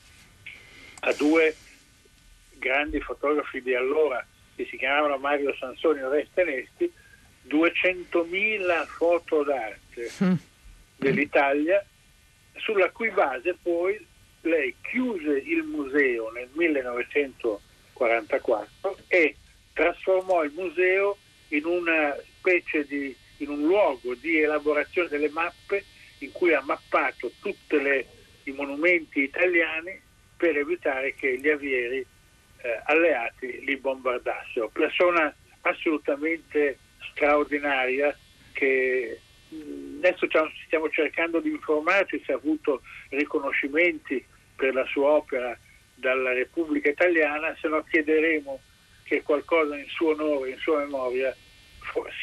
a 1.01 1.13
due 1.13 1.55
grandi 2.55 3.01
fotografi 3.01 3.63
di 3.63 3.75
allora 3.75 4.25
che 4.57 4.67
si 4.69 4.77
chiamavano 4.77 5.19
Mario 5.19 5.55
Sansoni 5.55 6.01
e 6.01 6.05
Oreste 6.05 6.45
Nesti 6.45 6.93
200.000 7.49 8.87
foto 8.87 9.45
d'arte 9.45 10.11
mm. 10.23 10.35
dell'Italia 10.97 11.85
sulla 12.57 12.91
cui 12.91 13.11
base 13.11 13.57
poi 13.63 14.05
lei 14.43 14.75
chiuse 14.83 15.39
il 15.39 15.63
museo 15.63 16.31
nel 16.33 16.49
1944 17.99 18.99
e 19.09 19.37
trasformò 19.73 20.45
il 20.45 20.53
museo 20.55 21.17
in 21.49 21.65
una 21.65 22.17
specie 22.39 22.85
di 22.87 23.15
in 23.39 23.51
un 23.51 23.67
luogo 23.67 24.15
di 24.15 24.41
elaborazione 24.41 25.09
delle 25.09 25.29
mappe 25.29 25.85
in 26.19 26.33
cui 26.33 26.53
ha 26.55 26.61
mappato 26.61 27.31
tutti 27.41 27.77
i 28.45 28.53
monumenti 28.53 29.23
italiani 29.23 30.01
per 30.37 30.57
evitare 30.57 31.15
che 31.15 31.39
gli 31.39 31.49
avieri 31.49 31.99
eh, 31.99 32.81
alleati 32.85 33.65
li 33.65 33.77
bombardassero. 33.77 34.69
Persona 34.69 35.35
assolutamente 35.63 36.79
straordinaria 37.11 38.17
che 38.53 39.21
adesso 39.99 40.27
stiamo 40.67 40.89
cercando 40.91 41.41
di 41.41 41.51
informarci 41.51 42.23
se 42.25 42.33
ha 42.33 42.37
avuto 42.37 42.83
riconoscimenti 43.11 44.25
per 44.55 44.75
la 44.75 44.85
sua 44.87 45.11
opera 45.11 45.57
dalla 45.99 46.33
Repubblica 46.33 46.89
Italiana, 46.89 47.57
se 47.61 47.69
no 47.69 47.83
chiederemo 47.83 48.61
che 49.03 49.23
qualcosa 49.23 49.77
in 49.77 49.87
suo 49.89 50.13
onore, 50.13 50.51
in 50.51 50.59
sua 50.59 50.79
memoria 50.79 51.35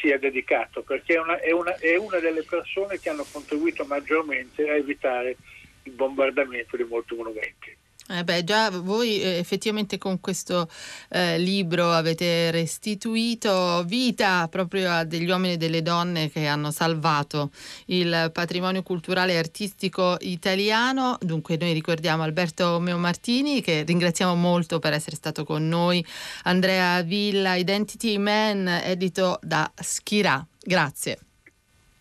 sia 0.00 0.18
dedicato, 0.18 0.82
perché 0.82 1.14
è 1.14 1.20
una, 1.20 1.40
è, 1.40 1.50
una, 1.50 1.76
è 1.76 1.96
una 1.96 2.18
delle 2.18 2.42
persone 2.42 2.98
che 2.98 3.10
hanno 3.10 3.26
contribuito 3.30 3.84
maggiormente 3.84 4.68
a 4.68 4.74
evitare 4.74 5.36
il 5.82 5.92
bombardamento 5.92 6.76
di 6.76 6.84
molti 6.84 7.14
monumenti. 7.14 7.76
Eh 8.08 8.22
beh, 8.22 8.44
già 8.44 8.70
voi 8.70 9.20
eh, 9.20 9.38
effettivamente 9.38 9.98
con 9.98 10.20
questo 10.20 10.68
eh, 11.08 11.38
libro 11.38 11.90
avete 11.90 12.52
restituito 12.52 13.82
vita 13.84 14.46
proprio 14.48 14.92
a 14.92 15.04
degli 15.04 15.28
uomini 15.28 15.54
e 15.54 15.56
delle 15.56 15.82
donne 15.82 16.30
che 16.30 16.46
hanno 16.46 16.70
salvato 16.70 17.50
il 17.86 18.30
patrimonio 18.32 18.84
culturale 18.84 19.32
e 19.32 19.38
artistico 19.38 20.16
italiano. 20.20 21.18
Dunque 21.20 21.56
noi 21.56 21.72
ricordiamo 21.72 22.22
Alberto 22.22 22.78
Meo 22.78 22.96
Martini 22.96 23.60
che 23.60 23.82
ringraziamo 23.82 24.36
molto 24.36 24.78
per 24.78 24.92
essere 24.92 25.16
stato 25.16 25.44
con 25.44 25.66
noi, 25.66 26.04
Andrea 26.44 27.02
Villa, 27.02 27.56
Identity 27.56 28.18
Man, 28.18 28.68
edito 28.68 29.40
da 29.42 29.68
Schirà. 29.74 30.46
Grazie. 30.60 31.18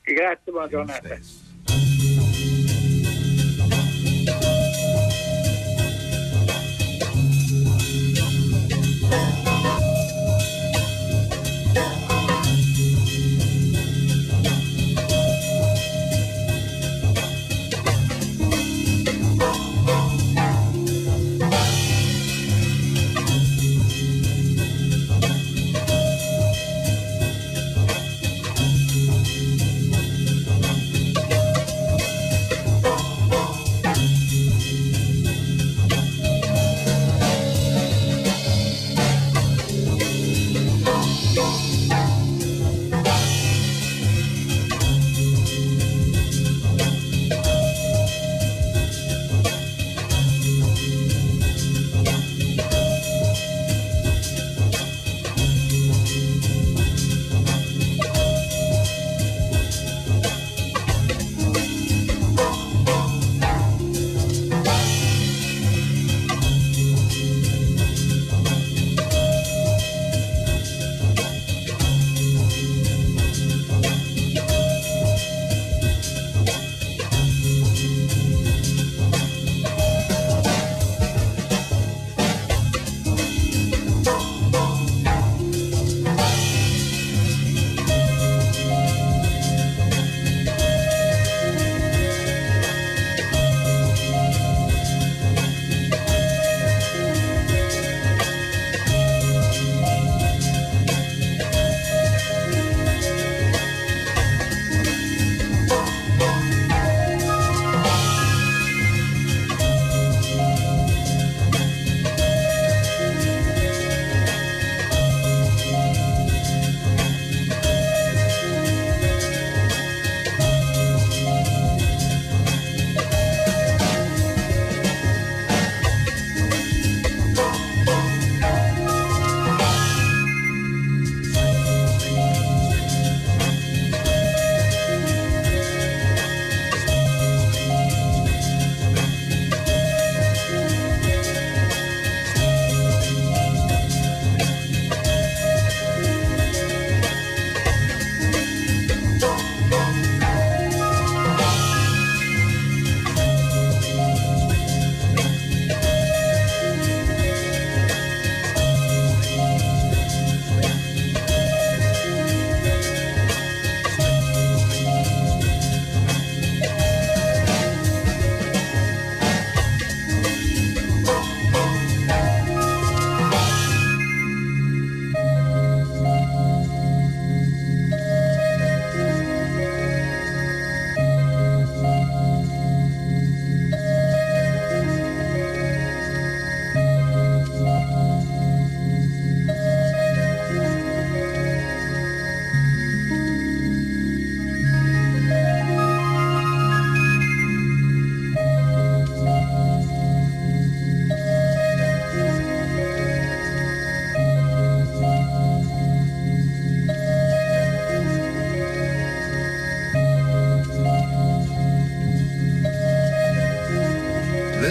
Grazie, 0.03 0.51
buona 0.51 0.67
giornata. 0.67 1.44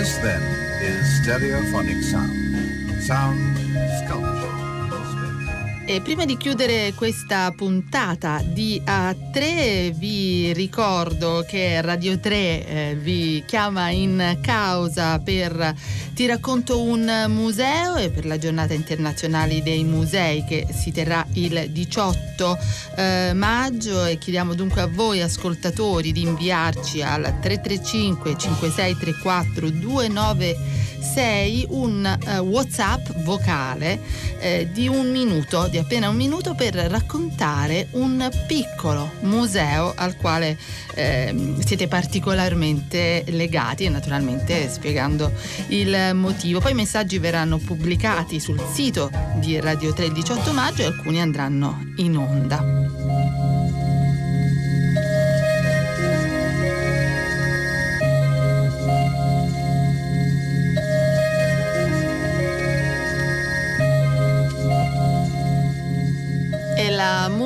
This, 0.04 0.18
then, 0.18 0.42
is 0.82 1.18
stereophonic 1.18 2.02
sound. 2.02 3.02
Sound 3.02 3.63
E 5.86 6.00
prima 6.00 6.24
di 6.24 6.38
chiudere 6.38 6.94
questa 6.94 7.52
puntata 7.54 8.40
di 8.42 8.80
A3 8.82 9.92
vi 9.92 10.50
ricordo 10.54 11.44
che 11.46 11.82
Radio 11.82 12.18
3 12.18 12.34
eh, 12.34 12.96
vi 12.98 13.44
chiama 13.46 13.90
in 13.90 14.38
causa 14.40 15.18
per 15.18 15.74
Ti 16.14 16.26
racconto 16.26 16.80
un 16.80 17.24
museo 17.26 17.96
e 17.96 18.08
per 18.08 18.24
la 18.24 18.38
giornata 18.38 18.72
internazionale 18.72 19.62
dei 19.64 19.82
musei 19.82 20.44
che 20.44 20.64
si 20.72 20.92
terrà 20.92 21.26
il 21.32 21.66
18 21.70 22.56
eh, 22.96 23.32
maggio. 23.34 24.04
E 24.04 24.16
chiediamo 24.16 24.54
dunque 24.54 24.80
a 24.80 24.86
voi 24.86 25.20
ascoltatori 25.20 26.12
di 26.12 26.22
inviarci 26.22 27.02
al 27.02 27.22
335 27.40 28.38
5634 28.38 29.70
296 29.70 31.66
un 31.70 32.18
uh, 32.26 32.30
WhatsApp 32.42 33.08
vocale 33.24 34.00
eh, 34.44 34.68
di 34.70 34.88
un 34.88 35.10
minuto 35.10 35.68
di 35.68 35.78
appena 35.78 36.10
un 36.10 36.16
minuto 36.16 36.54
per 36.54 36.74
raccontare 36.74 37.88
un 37.92 38.30
piccolo 38.46 39.12
museo 39.20 39.94
al 39.96 40.16
quale 40.16 40.58
eh, 40.94 41.54
siete 41.64 41.88
particolarmente 41.88 43.24
legati 43.28 43.84
e 43.84 43.88
naturalmente 43.88 44.68
spiegando 44.68 45.32
il 45.68 46.10
motivo. 46.12 46.60
Poi 46.60 46.72
i 46.72 46.74
messaggi 46.74 47.18
verranno 47.18 47.56
pubblicati 47.56 48.38
sul 48.38 48.60
sito 48.70 49.10
di 49.36 49.58
Radio 49.58 49.94
3 49.94 50.04
il 50.04 50.12
18 50.12 50.52
maggio 50.52 50.82
e 50.82 50.86
alcuni 50.86 51.22
andranno 51.22 51.92
in 51.96 52.18
onda. 52.18 53.53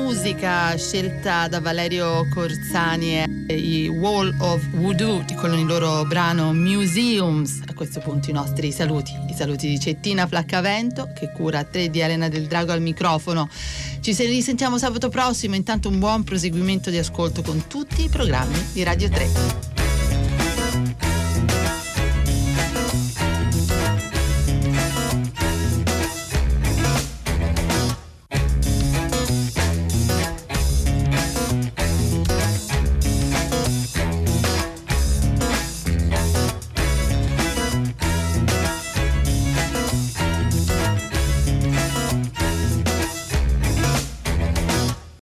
Musica 0.09 0.75
scelta 0.75 1.47
da 1.47 1.59
Valerio 1.59 2.27
Corzani 2.29 3.45
e 3.45 3.53
i 3.53 3.87
Wall 3.87 4.33
of 4.39 4.67
Voodoo 4.71 5.23
con 5.35 5.53
il 5.53 5.67
loro 5.67 6.03
brano 6.05 6.51
Museums. 6.51 7.61
A 7.67 7.75
questo 7.75 7.99
punto 7.99 8.31
i 8.31 8.33
nostri 8.33 8.71
saluti, 8.71 9.11
i 9.29 9.35
saluti 9.35 9.67
di 9.67 9.79
Cettina 9.79 10.25
Flaccavento 10.25 11.11
che 11.13 11.31
cura 11.31 11.63
3 11.63 11.91
di 11.91 11.99
Elena 11.99 12.27
del 12.27 12.47
Drago 12.47 12.71
al 12.71 12.81
microfono. 12.81 13.47
Ci 13.99 14.15
risentiamo 14.25 14.79
sabato 14.79 15.09
prossimo, 15.09 15.53
intanto 15.53 15.89
un 15.89 15.99
buon 15.99 16.23
proseguimento 16.23 16.89
di 16.89 16.97
ascolto 16.97 17.43
con 17.43 17.67
tutti 17.67 18.05
i 18.05 18.09
programmi 18.09 18.57
di 18.73 18.81
Radio 18.81 19.09
3. 19.09 19.68